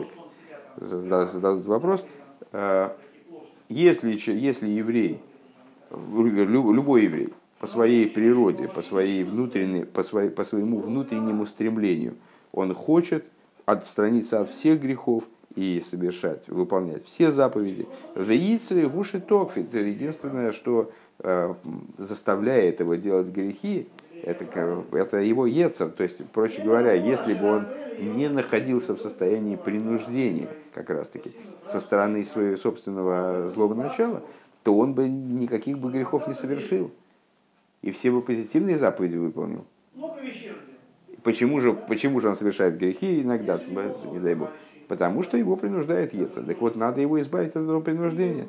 [0.77, 2.05] так зададут вопрос.
[2.53, 2.91] Э,
[3.67, 5.19] если, если еврей,
[5.91, 12.15] любой еврей, по своей природе, по, своей внутренней, по, своей, по своему внутреннему стремлению,
[12.53, 13.25] он хочет
[13.65, 17.85] отстраниться от всех грехов и совершать, выполнять все заповеди.
[18.15, 19.73] Веицры гуши токфит.
[19.73, 20.89] Единственное, что
[21.21, 21.53] Э,
[21.97, 23.89] заставляет его делать грехи,
[24.23, 24.45] это,
[24.91, 25.89] это его ецер.
[25.89, 27.67] То есть, проще говоря, если бы он
[27.99, 31.31] не находился в состоянии принуждения, как раз таки,
[31.65, 34.21] со стороны своего собственного злого начала,
[34.63, 36.91] то он бы никаких бы грехов не совершил.
[37.81, 39.65] и все бы позитивные заповеди выполнил.
[41.23, 43.59] Почему же, почему же он совершает грехи иногда,
[44.11, 44.49] не дай бог?
[44.87, 46.43] Потому что его принуждает Ецер.
[46.43, 48.47] Так вот, надо его избавить от этого принуждения.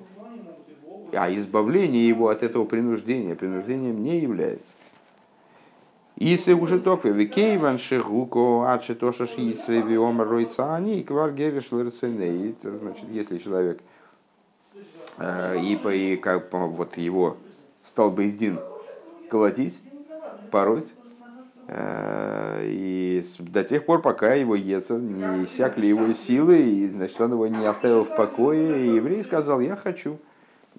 [1.13, 4.73] А избавление его от этого принуждения принуждением не является.
[6.21, 13.07] Если уже только Викейван Шигуко, Ачи Тоша Шиицре Виома Ройца, они Квар Гериш Это значит,
[13.11, 13.81] если человек
[15.17, 17.39] э, и, по, и как вот его
[17.87, 18.61] стал бы издин
[19.31, 19.79] колотить,
[20.51, 20.89] пороть,
[21.69, 27.33] э, и до тех пор, пока его Ецер не иссякли его силы, и значит, он
[27.33, 30.19] его не оставил в покое, и еврей сказал, я хочу.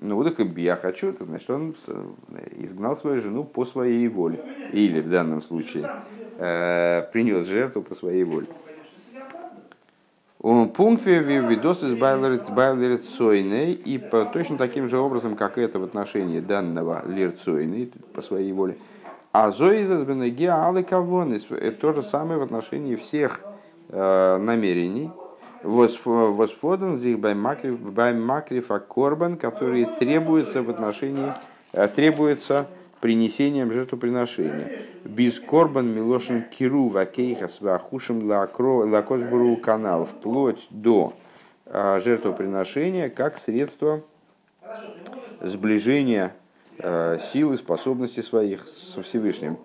[0.01, 1.75] Ну, так я хочу, это значит, он
[2.57, 4.43] изгнал свою жену по своей воле.
[4.73, 5.87] Или в данном случае
[6.39, 8.47] э, принес жертву по своей воле.
[10.39, 17.03] Пункт видос из Байлерцойной и по, точно таким же образом, как это в отношении данного
[17.07, 18.77] Лерцойной по своей воле.
[19.31, 20.03] А Зоиза
[20.49, 23.41] Алый Кавонис это то же самое в отношении всех
[23.89, 25.11] э, намерений,
[25.63, 31.33] Восфодан зих баймакриф корбан, которые требуются в отношении,
[31.73, 32.67] э, требуются
[32.99, 34.83] принесением жертвоприношения.
[35.03, 41.13] Без корбан милошин киру вакейхас вахушим лакошбуру канал, вплоть до
[41.65, 44.01] э, жертвоприношения как средство
[45.41, 46.33] сближения
[46.77, 49.57] э, силы, способностей своих со Всевышним.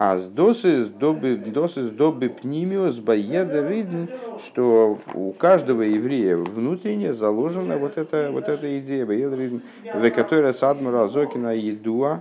[0.00, 4.04] А с досы с доби, досы с доби пнимиус баеда ридн,
[4.46, 9.58] что у каждого еврея внутренне заложена вот эта, вот эта идея баеда ридн,
[9.92, 12.20] в которой садмура зокина едуа,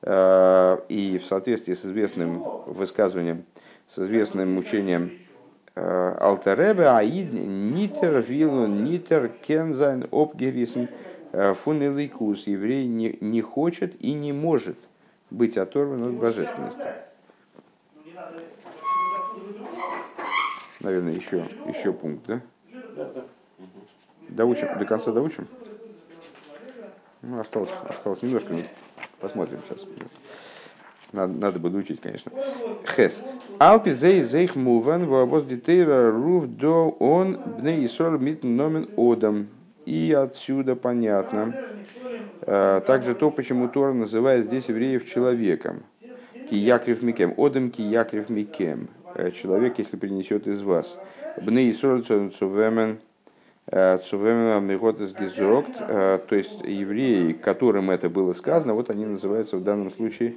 [0.00, 3.44] э, и в соответствии с известным высказыванием,
[3.86, 5.12] с известным учением
[5.74, 10.88] э, Алтаребе, аид нитер вилу нитер кензайн обгерисм
[11.32, 14.78] э, фунеликус, еврей не, не хочет и не может
[15.30, 17.09] быть оторван от божественности.
[20.80, 22.40] Наверное, еще, еще пункт, да?
[24.28, 25.46] Доучим, до конца доучим?
[27.22, 28.54] Ну, осталось, осталось немножко,
[29.20, 29.86] посмотрим сейчас.
[31.12, 32.32] Надо, надо бы доучить, конечно.
[32.96, 33.22] Хес.
[33.58, 39.48] Алпи зей зейх муван воз детейра рув до он бне исроль мит номен одам.
[39.84, 41.54] И отсюда понятно.
[42.42, 45.82] А, также то, почему Тора называет здесь евреев человеком.
[46.48, 47.34] Киякрив Микем.
[47.36, 48.88] Одам Киякрив Микем.
[49.14, 50.98] Э, человек, если принесет из вас.
[51.40, 52.98] Бны и цувемен
[53.66, 55.70] э, цувемен мигот из гизрокт.
[55.80, 60.36] Э, то есть евреи, которым это было сказано, вот они называются в данном случае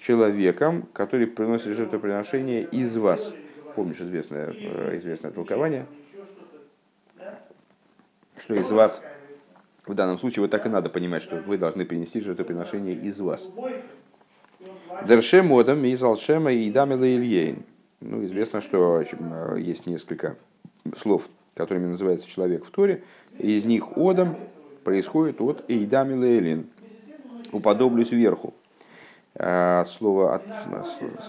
[0.00, 3.34] человеком, который приносит жертвоприношение из вас.
[3.74, 4.50] Помнишь известное,
[4.96, 5.86] известное толкование,
[8.36, 9.02] что из вас
[9.86, 13.48] в данном случае вот так и надо понимать, что вы должны принести жертвоприношение из вас.
[15.06, 17.64] Дерше модом из алшема и дамила ильейн.
[18.00, 19.02] Ну, известно, что
[19.56, 20.36] есть несколько
[20.96, 23.02] слов, которыми называется человек в Торе.
[23.38, 24.36] Из них одом
[24.84, 26.66] происходит от эйдамила элин.
[27.52, 28.54] Уподоблюсь вверху.
[29.34, 30.42] А, слово, от,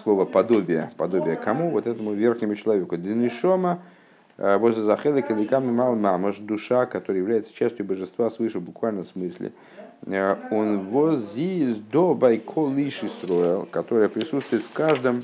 [0.01, 1.71] слово подобие, подобие кому?
[1.71, 2.95] Вот этому верхнему человеку.
[2.95, 3.81] Денишома
[4.37, 9.51] возле захелы каликами мал мамаш, душа, которая является частью божества свыше в буквальном смысле.
[10.05, 15.23] Э, он возис до байкол лиши строил, которая присутствует в каждом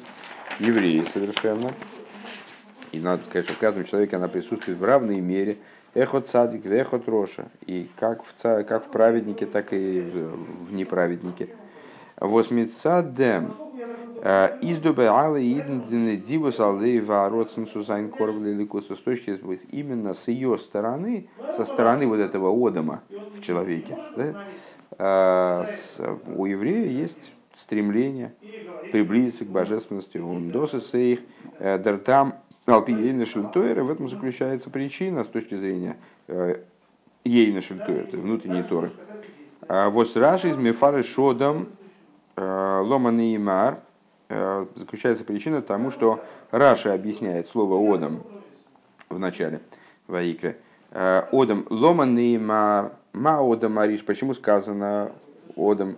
[0.60, 1.72] евреи совершенно.
[2.92, 5.58] И надо сказать, что в каждом человеке она присутствует в равной мере.
[5.94, 7.46] Эхот цадик, эхот роша.
[7.66, 11.50] И как в, как в праведнике, так и в неправеднике.
[12.18, 13.54] Восьмицадем.
[14.30, 15.80] Э, Издубе алы идн
[16.18, 18.98] дивус алей вароцен сузайн корвли ликусу.
[18.98, 19.40] С точки
[19.72, 24.36] именно с ее стороны, со стороны вот этого одома в человеке, да,
[24.98, 28.34] э, у еврея есть стремление
[28.92, 30.18] приблизиться к божественности.
[30.18, 31.22] Умдосы сейх
[31.60, 32.34] э, дартам
[32.66, 33.82] алпиейна шельтойра.
[33.86, 35.96] В этом заключается причина с точки зрения
[37.24, 38.92] ейна шельтойра, внутренней торы.
[39.70, 41.68] Вот раши из мефары шодом
[42.36, 43.80] ломаны и мар
[44.30, 48.24] заключается причина тому, что Раша объясняет слово «одам»
[49.10, 49.62] в начале
[50.08, 50.58] Ваикры.
[50.92, 54.04] «Одам ломаны мар, ма одам ариш».
[54.04, 55.12] Почему сказано
[55.56, 55.98] «одам»?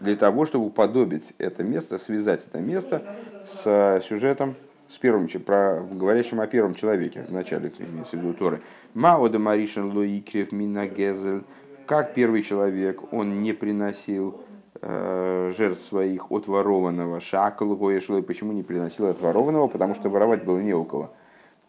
[0.00, 3.02] Для того, чтобы уподобить это место, связать это место
[3.46, 4.56] с сюжетом
[4.90, 8.60] с первым, про, говорящим о первом человеке в начале имеется в Торы.
[8.94, 11.44] Маода Маришин Лоикрев Минагезель,
[11.86, 14.49] как первый человек, он не приносил э,
[14.82, 17.20] жертв своих от ворованного.
[17.20, 19.68] Шакал Гоешлой, почему не приносил от ворованного?
[19.68, 21.10] Потому что воровать было не у кого.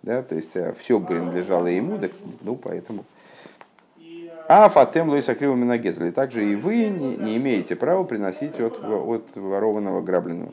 [0.04, 3.06] Да, то есть э, все принадлежало ему, так, ну поэтому.
[4.48, 6.10] А фатем лойса криво минагезли.
[6.12, 10.52] Также и вы не, не имеете права приносить от, от ворованного грабленного.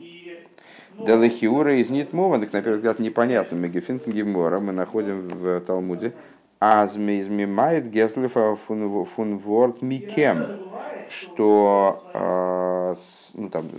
[0.99, 6.11] Делахиура из Нитмова, так на первый взгляд непонятно, Гемора, мы находим в Талмуде,
[6.59, 10.45] Азме измимает Геслифа фунворд микем,
[11.09, 12.95] что э,
[13.33, 13.69] ну, там,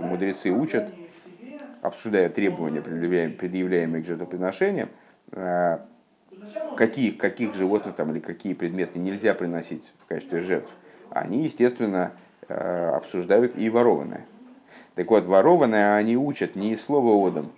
[0.00, 0.90] мудрецы учат,
[1.80, 4.90] обсуждая требования, предъявляемые к жертвоприношениям,
[5.32, 5.78] э,
[6.76, 10.70] каких, каких животных там, или какие предметы нельзя приносить в качестве жертв,
[11.08, 12.12] они, естественно,
[12.48, 14.26] э, обсуждают и ворованное.
[14.94, 17.50] Так вот, ворованное они учат не из слова «одам»,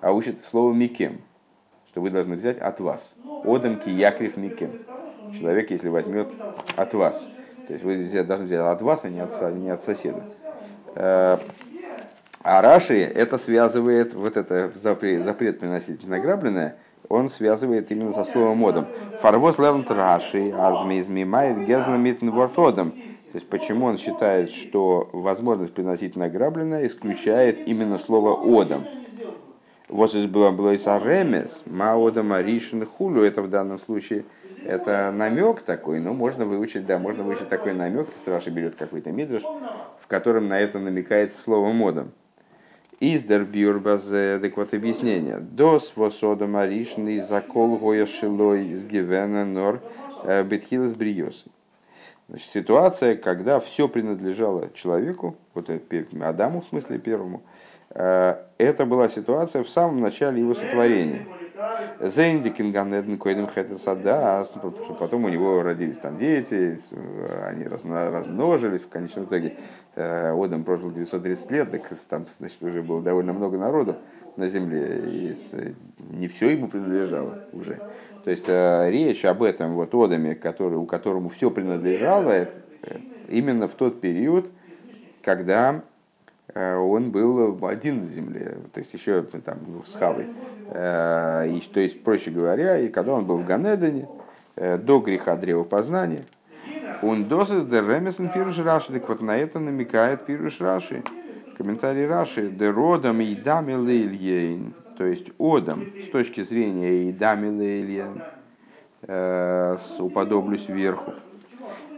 [0.00, 1.20] а учат слово «микем»,
[1.96, 3.14] что вы должны взять от вас.
[3.42, 4.82] «Одам ки якрив микем».
[5.38, 6.28] Человек, если возьмет
[6.76, 7.26] от вас.
[7.66, 10.22] То есть вы должны взять от вас, а не от, не от соседа.
[10.94, 11.38] Э,
[12.42, 16.76] а Раши это связывает, вот это запрет, запрет приносить награбленное,
[17.08, 18.84] он связывает именно со словом модом.
[19.22, 22.90] Фарвоз лернт Раши, азмизми мает гезламитн вортодом.
[22.90, 28.84] То есть почему он считает, что возможность приносить награбленное исключает именно слово «одам».
[29.88, 34.24] Вот из было было из аремес, маодам аришин хулю, это в данном случае
[34.64, 39.42] это намек такой, но можно выучить, да, можно выучить такой намек, если берет какой-то мидраш,
[39.42, 42.10] в котором на это намекается слово модом.
[42.98, 45.38] Издер бюрбазе, так вот объяснение.
[45.38, 49.82] Дос восода маришный закол гоя шилой гивена нор
[50.24, 51.50] э, бетхилас бриосы.
[52.28, 55.70] Значит, ситуация, когда все принадлежало человеку, вот
[56.22, 57.42] Адаму в смысле первому,
[57.98, 61.26] это была ситуация в самом начале его сотворения.
[62.00, 63.48] Зендикинганедн койдем
[63.82, 66.78] сада, потому что потом у него родились там дети,
[67.44, 69.56] они размножились, в конечном итоге
[69.94, 73.96] э, Одам прожил 930 лет, так там значит, уже было довольно много народу
[74.36, 75.34] на земле, и
[76.10, 77.80] не все ему принадлежало уже.
[78.24, 82.48] То есть э, речь об этом вот Одаме, который, у которому все принадлежало, э,
[83.28, 84.50] именно в тот период,
[85.22, 85.82] когда
[86.56, 90.26] он был один на земле, то есть еще там с Хавой.
[90.70, 94.08] Э, и, то есть, проще говоря, и когда он был в Ганедане,
[94.56, 96.24] э, до греха древа познания,
[97.02, 101.02] он досит де ремесен пируш раши, так вот на это намекает пируш раши.
[101.56, 107.48] Комментарий Раши, де родом и дами лейльейн, то есть одом с точки зрения и дами
[107.48, 108.22] лейльейн,
[109.02, 111.14] э, уподоблюсь вверху.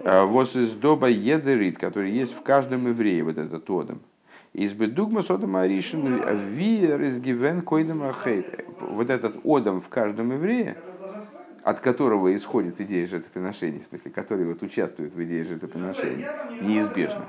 [0.05, 3.99] Вот из доба едерит, который есть в каждом еврее, вот этот одом.
[4.53, 6.21] Из бедугма содом аришин
[6.55, 8.03] виер из гивен койдем.
[8.81, 10.77] Вот этот одам в каждом еврее,
[11.63, 16.33] от которого исходит идея жертвоприношения, в смысле, который вот участвует в идее жертвоприношения,
[16.63, 17.27] неизбежно.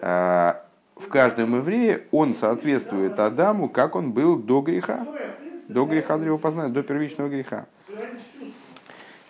[0.00, 0.64] А,
[0.96, 5.06] в каждом еврее он соответствует Адаму, как он был до греха,
[5.68, 7.66] до греха познания, до первичного греха.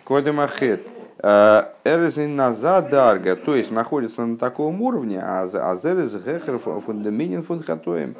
[0.03, 0.85] Кодем ахет.
[1.25, 8.15] Э, Эрезин назад дарга, то есть находится на таком уровне, а азерез гехер фундаменин фунхатоем.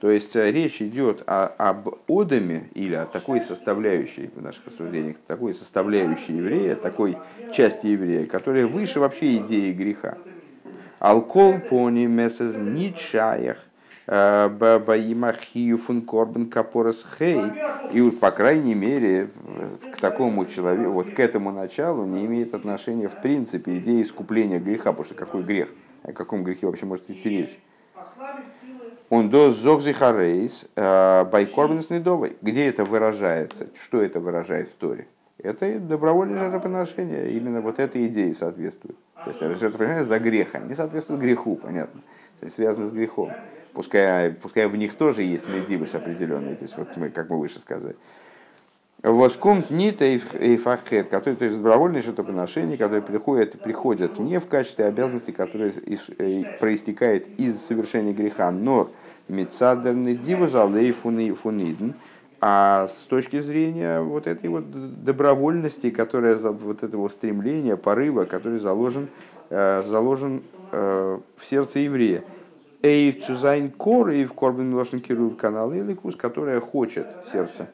[0.00, 5.16] То есть э, речь идет о, об одаме или о такой составляющей в наших рассуждениях,
[5.28, 7.16] такой составляющей еврея, такой
[7.54, 10.18] части еврея, которая выше вообще идеи греха.
[10.98, 13.58] Алкол пони месез ничаях
[14.08, 17.42] Баимахию фун корбен капорас хей.
[17.92, 19.28] И, по крайней мере,
[19.92, 24.92] к такому человеку, вот к этому началу не имеет отношения в принципе идея искупления греха,
[24.92, 25.68] потому что какой грех?
[26.04, 27.58] О каком грехе вообще может идти речь?
[29.10, 32.36] Он до зогзихарейс байкорбенс недовой.
[32.40, 33.66] Где это выражается?
[33.82, 35.06] Что это выражает в Торе?
[35.36, 37.32] Это добровольное жертвоприношение.
[37.32, 38.96] Именно вот этой идее соответствует.
[39.24, 40.60] То есть жертвоприношение за греха.
[40.60, 42.00] Не соответствует греху, понятно.
[42.40, 43.32] То есть связано с грехом
[43.72, 47.58] пускай, пускай в них тоже есть медибус определенный, то есть, вот мы, как мы выше
[47.58, 47.96] сказали.
[49.02, 54.86] Воскумт нита и фахет, который то есть добровольное жертвоприношение, которые приходят, приходят не в качестве
[54.86, 58.90] обязанности, которые из, э, проистекает из совершения греха, но
[59.28, 61.92] мецадерный диву залей фунидн,
[62.40, 69.08] а с точки зрения вот этой вот добровольности, которая вот этого стремления, порыва, который заложен,
[69.50, 70.42] э, заложен
[70.72, 72.24] э, в сердце еврея.
[72.82, 77.68] Эйв Цузайн Кор и в Корбин Милошин Кирув канал Иликус, которая хочет сердце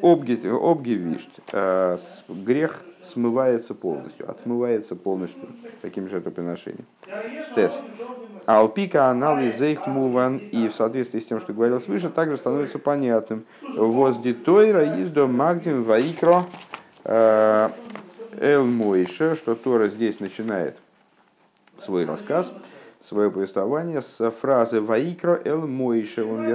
[0.00, 1.28] обгивишт.
[1.52, 1.98] Э,
[2.28, 5.48] грех смывается полностью, отмывается полностью
[5.80, 6.86] таким жертвоприношением.
[7.54, 7.80] Тес.
[8.44, 13.44] Алпика анализ муван и в соответствии с тем, что говорил свыше, также становится понятным.
[13.76, 16.46] Возди тойра до магдим ваикро
[17.04, 17.68] э,
[18.40, 20.76] эл мойше, что Тора здесь начинает
[21.78, 22.52] свой рассказ,
[23.02, 26.46] свое повествование с фразы «Ваикро эл Мойше, он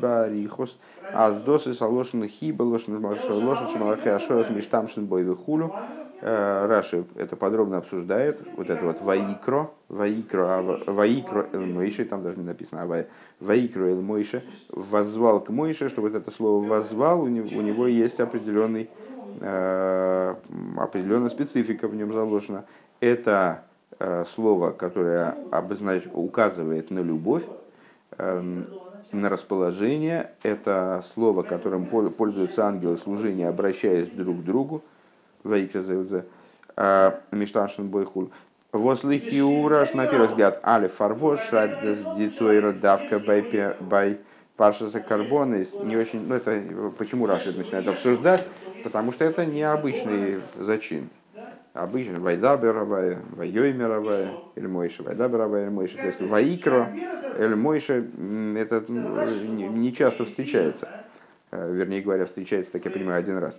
[0.00, 0.78] баарихус,
[1.12, 5.72] а с досы салошен хиба лошен лошен шмалахе ашорат миштамшин бой вихулю».
[6.22, 12.22] Э, Раши это подробно обсуждает, вот это вот «Ваикро», «Ваикро», а «Ваикро эл Мойше», там
[12.22, 13.06] даже не написано, а
[13.40, 17.86] «Ваикро эл Мойше», «воззвал к Мойше», что вот это слово «воззвал», у него, у него
[17.86, 18.88] есть определенный
[19.40, 20.34] э,
[20.78, 22.64] определенная специфика в нем заложена.
[23.00, 23.65] Это
[24.34, 26.04] слово, которое обознач...
[26.12, 27.44] указывает на любовь,
[28.18, 28.66] эм,
[29.12, 30.32] на расположение.
[30.42, 34.82] Это слово, которым пользуются ангелы служения, обращаясь друг к другу.
[36.76, 38.30] Э, Миштаншин Бойхул.
[38.72, 41.40] Возле Хиураш, на первый взгляд, Али Фарвош,
[42.18, 44.18] Дитойра Давка Бай
[44.56, 45.74] Паршаса Карбонис.
[45.82, 46.62] Не очень, ну это,
[46.98, 48.46] почему Рашид начинает обсуждать?
[48.84, 51.08] Потому что это необычный зачин
[51.76, 55.96] обычно Вайдаба Рабая, Вайой Рабая, Эль Мойша, Вайдаба Рабая, Эль Мойша.
[55.96, 56.90] То есть Ваикро,
[57.38, 60.88] Эль Мойша, это не часто встречается.
[61.50, 63.58] Э, вернее говоря, встречается, так я понимаю, один раз.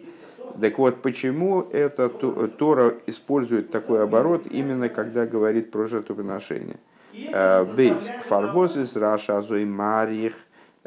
[0.60, 6.78] Так вот, почему это Тора использует такой оборот именно когда говорит про жертвоприношение?
[7.14, 10.34] Э, Бейс, фарвоз из Раша, Азой Марих,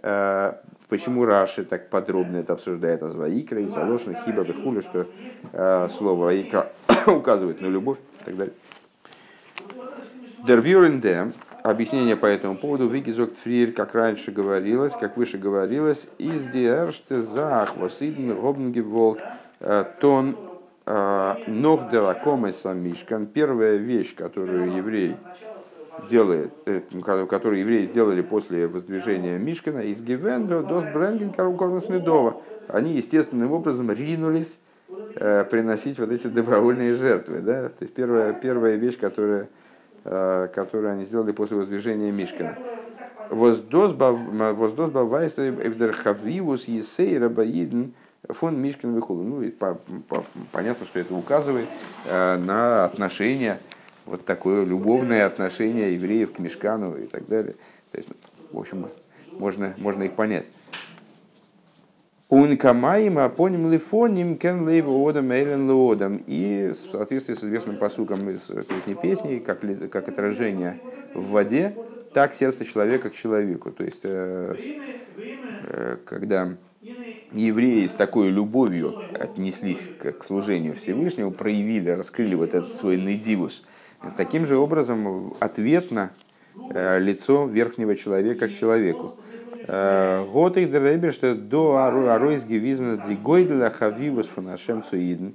[0.02, 0.52] э,
[0.90, 5.06] Почему Раши так подробно это обсуждает as Ваикра и Салошна, Хиба, Бехуля, что
[5.52, 6.72] э, слово Ваикра
[7.06, 8.54] указывает на любовь и так далее.
[10.44, 11.32] Дербюренде,
[11.62, 17.76] объяснение по этому поводу, Вигизокт Фриер, как раньше говорилось, как выше говорилось, из Диэрште Зах,
[17.76, 19.18] Восиден, Робнгеволк,
[19.60, 20.36] э, Тон,
[20.86, 23.26] э, Нох Делакоме Самишкан.
[23.26, 25.14] Первая вещь, которую еврей
[26.08, 26.80] делает, э,
[27.28, 33.90] который евреи сделали после воздвижения Мишкина, из Гивендо до Бренген Карукорнус Медова, они естественным образом
[33.90, 34.58] ринулись
[35.16, 37.40] э, приносить вот эти добровольные жертвы.
[37.40, 37.68] Да?
[37.68, 39.48] То первая, первая вещь, которая,
[40.04, 42.56] э, которую они сделали после воздвижения Мишкина.
[43.30, 47.92] Воздос бавайста эвдерхавивус есей рабаидн
[48.28, 49.22] фон Мишкин выхолу.
[49.22, 49.78] Ну, и по,
[50.08, 51.68] по, понятно, что это указывает
[52.06, 53.60] на отношения
[54.06, 57.54] вот такое любовное отношение евреев к Мешкану и так далее.
[57.92, 58.08] То есть,
[58.52, 58.88] в общем,
[59.32, 60.50] можно, можно их понять.
[62.28, 66.22] Ункамаим, апоним лифоним, кен лейву одам, эйлен лоодам.
[66.28, 70.80] И в соответствии с известным посуком из песни песни, как, как отражение
[71.14, 71.74] в воде,
[72.14, 73.72] так сердце человека к человеку.
[73.72, 74.54] То есть, э,
[75.66, 76.52] э, когда
[77.32, 83.64] евреи с такой любовью отнеслись к служению Всевышнему, проявили, раскрыли вот этот свой недивус–
[84.16, 86.10] Таким же образом ответно
[86.70, 89.16] э, лицо верхнего человека к человеку.
[89.66, 95.34] Э, Год их дребер, что до аройс гевизна дигойдля хавивус фанашем цуидн.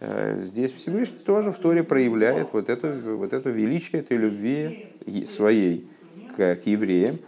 [0.00, 4.88] Э, здесь Всевышний тоже в Торе проявляет вот это, вот это величие этой любви
[5.28, 5.88] своей
[6.36, 7.18] к, к евреям.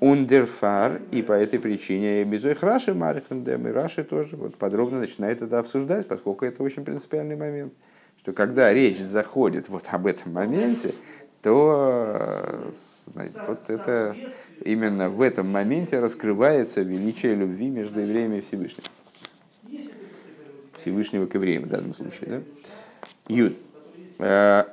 [0.00, 5.58] Ундерфар, и по этой причине Мизой Раши Марихандем, и Раши тоже вот подробно начинает это
[5.58, 7.72] обсуждать, поскольку это очень принципиальный момент
[8.24, 10.94] что когда речь заходит вот об этом моменте,
[11.42, 12.18] то
[13.12, 14.16] знаете, вот это
[14.64, 18.84] именно в этом моменте раскрывается величие любви между евреями и Всевышним.
[20.78, 22.26] Всевышнего к евреям в данном случае.
[22.26, 22.40] Да?
[23.28, 23.56] Юд.
[24.18, 24.64] Э,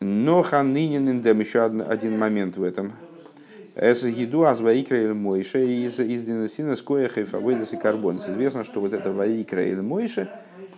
[0.00, 2.92] Но ханынин еще один момент в этом.
[3.74, 8.18] Эс еду аз ваикра или мойша из из динасина и фавойдас и карбон.
[8.18, 10.28] Известно, что вот это ваикра или мойша,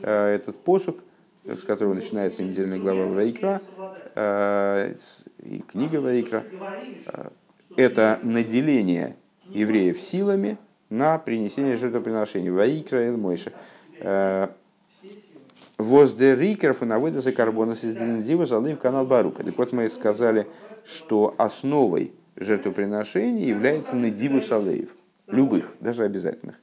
[0.01, 0.99] этот посук,
[1.45, 3.61] с которого начинается недельная глава Ваикра,
[5.43, 6.45] и книга Ваикра,
[7.76, 9.16] это наделение
[9.49, 10.59] евреев силами
[10.91, 12.51] на принесение жертвоприношений.
[12.51, 13.53] Ваикра и Мойша.
[15.78, 19.43] Воздерикеров и наводится карбона с дива залы в канал Барука.
[19.43, 20.47] Так вот мы сказали,
[20.84, 24.91] что основой жертвоприношений является надиву салеев.
[25.26, 26.57] Любых, даже обязательных.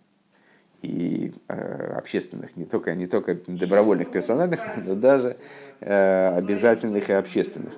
[0.81, 5.37] И э, общественных, не только, не только добровольных, персональных, но даже
[5.79, 7.73] э, обязательных и общественных.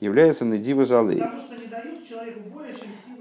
[0.00, 1.30] Является надиву залеев.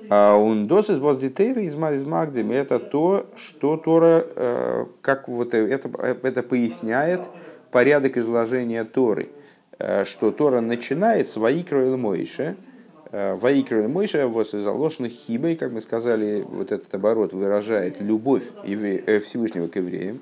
[0.09, 6.41] А ундос из воздитейра из Магдим это то, что Тора, э, как вот это, это
[6.43, 7.21] поясняет
[7.71, 9.29] порядок изложения Торы,
[9.77, 11.89] э, что Тора начинает с Ваикра и
[13.11, 18.01] Э, Ваикра и Мойше вот из заложенных хибой, как мы сказали, вот этот оборот выражает
[18.01, 20.21] любовь Всевышнего к евреям.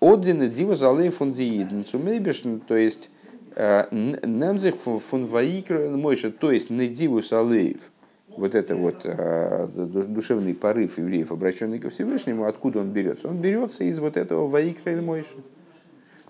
[0.00, 1.82] Отдина дива залей фундиидн
[2.66, 3.10] то есть
[3.54, 7.80] Немзих фун Ваикра Мойше, то есть Недиву Салеев,
[8.36, 13.28] вот это вот э, душевный порыв евреев, обращенный ко Всевышнему, откуда он берется?
[13.28, 15.36] Он берется из вот этого Мойши.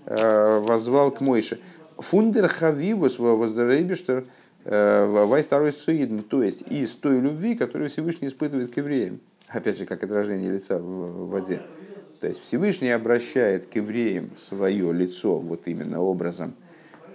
[0.06, 1.60] Э, возвал к Мойше.
[1.98, 4.24] Фундер Хавивус Воздарейбиштер
[4.64, 9.20] э, Вай второй суидн, то есть из той любви, которую Всевышний испытывает к евреям.
[9.48, 11.60] Опять же, как отражение лица в воде.
[12.20, 16.54] То есть Всевышний обращает к евреям свое лицо вот именно образом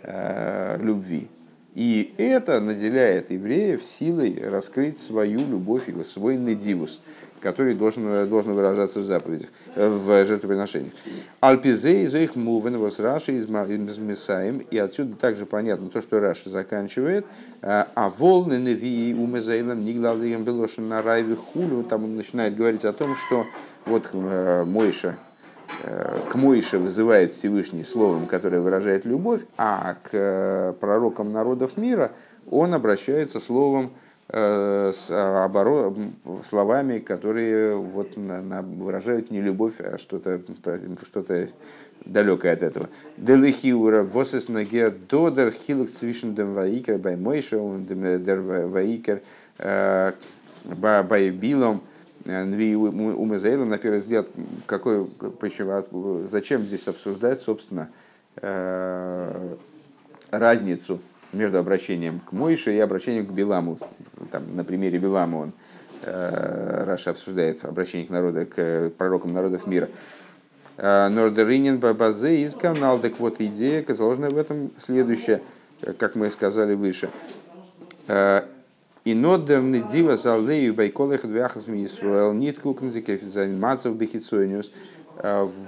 [0.03, 1.29] любви.
[1.77, 7.01] И это наделяет евреев силой раскрыть свою любовь, его свой недивус,
[7.39, 10.93] который должен, должен выражаться в заповедях, в жертвоприношениях.
[11.39, 16.49] Альпизей из их мувен вас Раши из Месаем, и отсюда также понятно то, что Раши
[16.49, 17.25] заканчивает,
[17.61, 23.15] а волны Невии умезаилом Ниглалдием Белошин на Райве Хулю, там он начинает говорить о том,
[23.15, 23.45] что
[23.85, 25.17] вот э, Мойша,
[25.83, 32.11] Э, к Моише вызывает Всевышний словом, которое выражает любовь, а к э, пророкам народов мира
[32.49, 35.97] он обращается словом э, с оборот,
[36.43, 40.41] словами, которые вот на, на, выражают не любовь, а что-то
[41.03, 41.23] что
[42.03, 42.89] далекое от этого.
[43.15, 49.21] Делихиура восес наге додер хилок цвишен дем ваикер бай мойша дер ваикер
[50.65, 51.81] бай билом
[52.25, 54.27] Нви Умезаила, на первый взгляд,
[54.65, 55.05] какой,
[55.39, 57.89] почему, зачем здесь обсуждать, собственно,
[58.35, 59.55] э,
[60.31, 60.99] разницу
[61.37, 63.79] между обращением к Мойше и обращением к Биламу.
[64.31, 65.51] Там, на примере Билама он
[66.01, 69.89] э, Раша обсуждает обращение к, народу, к пророкам народов мира.
[70.77, 75.41] Э, Нордеринин Бабазе из канал, так вот идея, заложенная в этом следующая,
[75.97, 77.09] как мы сказали выше.
[79.07, 84.71] И нодерны дива залею байколых двяхас Исруэл нит кукнзике заниматься в бехицойниус.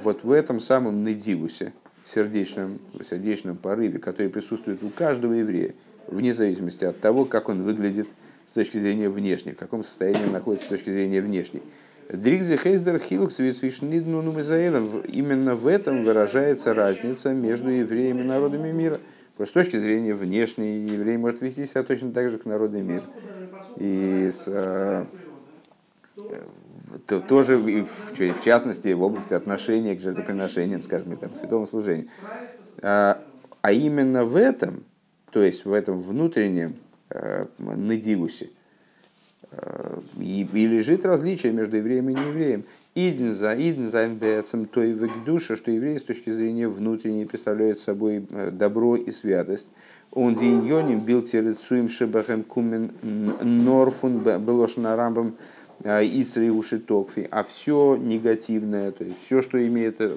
[0.04, 1.74] Вот в этом самом недивусе,
[2.14, 5.74] сердечном, сердечном порыве, который присутствует у каждого еврея,
[6.08, 8.08] вне зависимости от того, как он выглядит
[8.48, 11.62] с точки зрения внешней, в каком состоянии он находится с точки зрения внешней.
[12.10, 19.00] Дригзе Хейздер Хилукс Именно в этом выражается разница между евреями и народами мира–
[19.46, 23.04] с точки зрения внешней, еврей может вести себя точно так же, как народный мир.
[23.78, 25.06] И с, э,
[27.06, 32.08] то, тоже, в, в частности, в области отношения к жертвоприношениям, скажем, там, к святому служению.
[32.82, 33.22] А,
[33.62, 34.84] а именно в этом,
[35.32, 36.76] то есть в этом внутреннем
[37.10, 38.50] э, надивусе,
[39.52, 42.64] э, и, и лежит различие между евреем и неевреем.
[42.96, 44.10] Идн за идн за
[44.66, 49.12] то и в душе, что еврей с точки зрения внутренней представляет собой э, добро и
[49.12, 49.68] святость.
[50.12, 57.44] Он диньоним бил терецуем шебахем кумен норфун белош на рамбам э, Исри уши токфи, а
[57.44, 60.16] все негативное, то есть все, что имеет, э,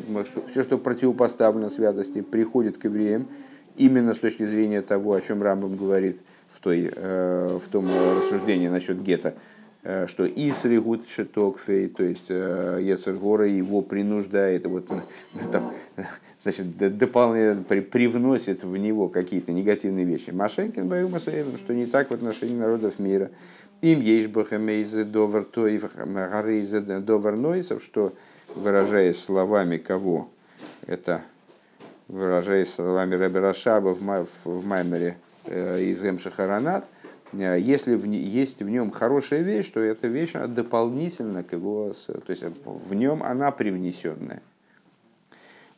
[0.50, 3.28] все, что противопоставлено святости, приходит к евреям
[3.76, 6.18] именно с точки зрения того, о чем Рамбам говорит
[6.52, 7.88] в, той, в том
[8.18, 9.34] рассуждении насчет гетто.
[9.84, 14.86] Э, что Исригут Шетокфей, то есть э, Ецергора его принуждает, вот,
[15.52, 15.72] там,
[16.40, 20.30] значит, дополнительно привносит в него какие-то негативные вещи.
[20.30, 23.30] Машенкин Баюма что не так в отношении народов мира.
[23.82, 28.14] Им есть бахамейзе довар тоев гарейзе довар нойсов, что
[28.54, 30.30] выражаясь словами кого,
[30.86, 31.22] это
[32.08, 36.84] выражаясь словами Раби Рашаба в Маймере э, из Эмшахаранат,
[37.32, 41.92] Э, если в, есть в нем хорошая вещь, то эта вещь она дополнительно к его,
[42.06, 44.42] то есть в нем она привнесенная.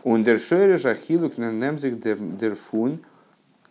[0.02, 3.00] Ундершере жахилук на немзик дерфун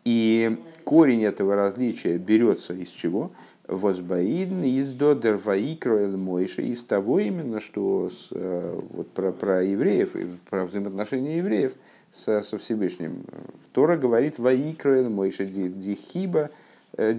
[0.04, 3.32] И корень этого различия берется из чего?
[3.68, 10.16] Возбаидн из додер ваикроэл мойши, из того именно, что с, э, вот про, про евреев,
[10.50, 11.74] про взаимоотношения евреев
[12.12, 13.24] со, со Всевышним.
[13.72, 16.50] Тора говорит ваикроэл мойши дихиба,
[16.98, 17.18] э,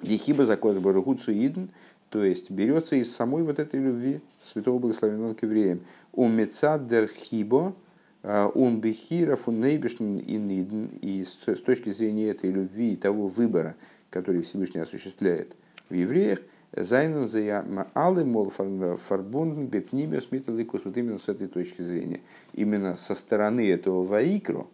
[0.00, 1.66] дихиба закон барухуцу идн,
[2.08, 5.80] то есть берется из самой вот этой любви святого благословенного к евреям.
[6.14, 7.74] У мецадер хибо,
[8.22, 13.76] ум бихира фуннейбишн и с точки зрения этой любви и того выбора,
[14.10, 15.56] который Всевышний осуществляет
[15.88, 16.40] в евреях,
[16.72, 22.20] Зайнен за алы мол фарбунден бепнимиус миталикус вот именно с этой точки зрения.
[22.54, 24.70] Именно со стороны этого ваикру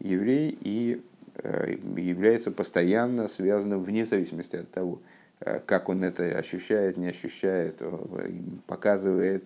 [0.00, 1.00] еврей и
[1.36, 4.98] э, является постоянно связанным вне зависимости от того,
[5.38, 7.80] э, как он это ощущает, не ощущает,
[8.66, 9.44] показывает,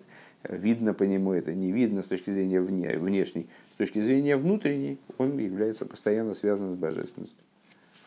[0.49, 3.47] видно по нему это, не видно с точки зрения вне, внешней.
[3.75, 7.37] С точки зрения внутренней он является постоянно связанным с божественностью.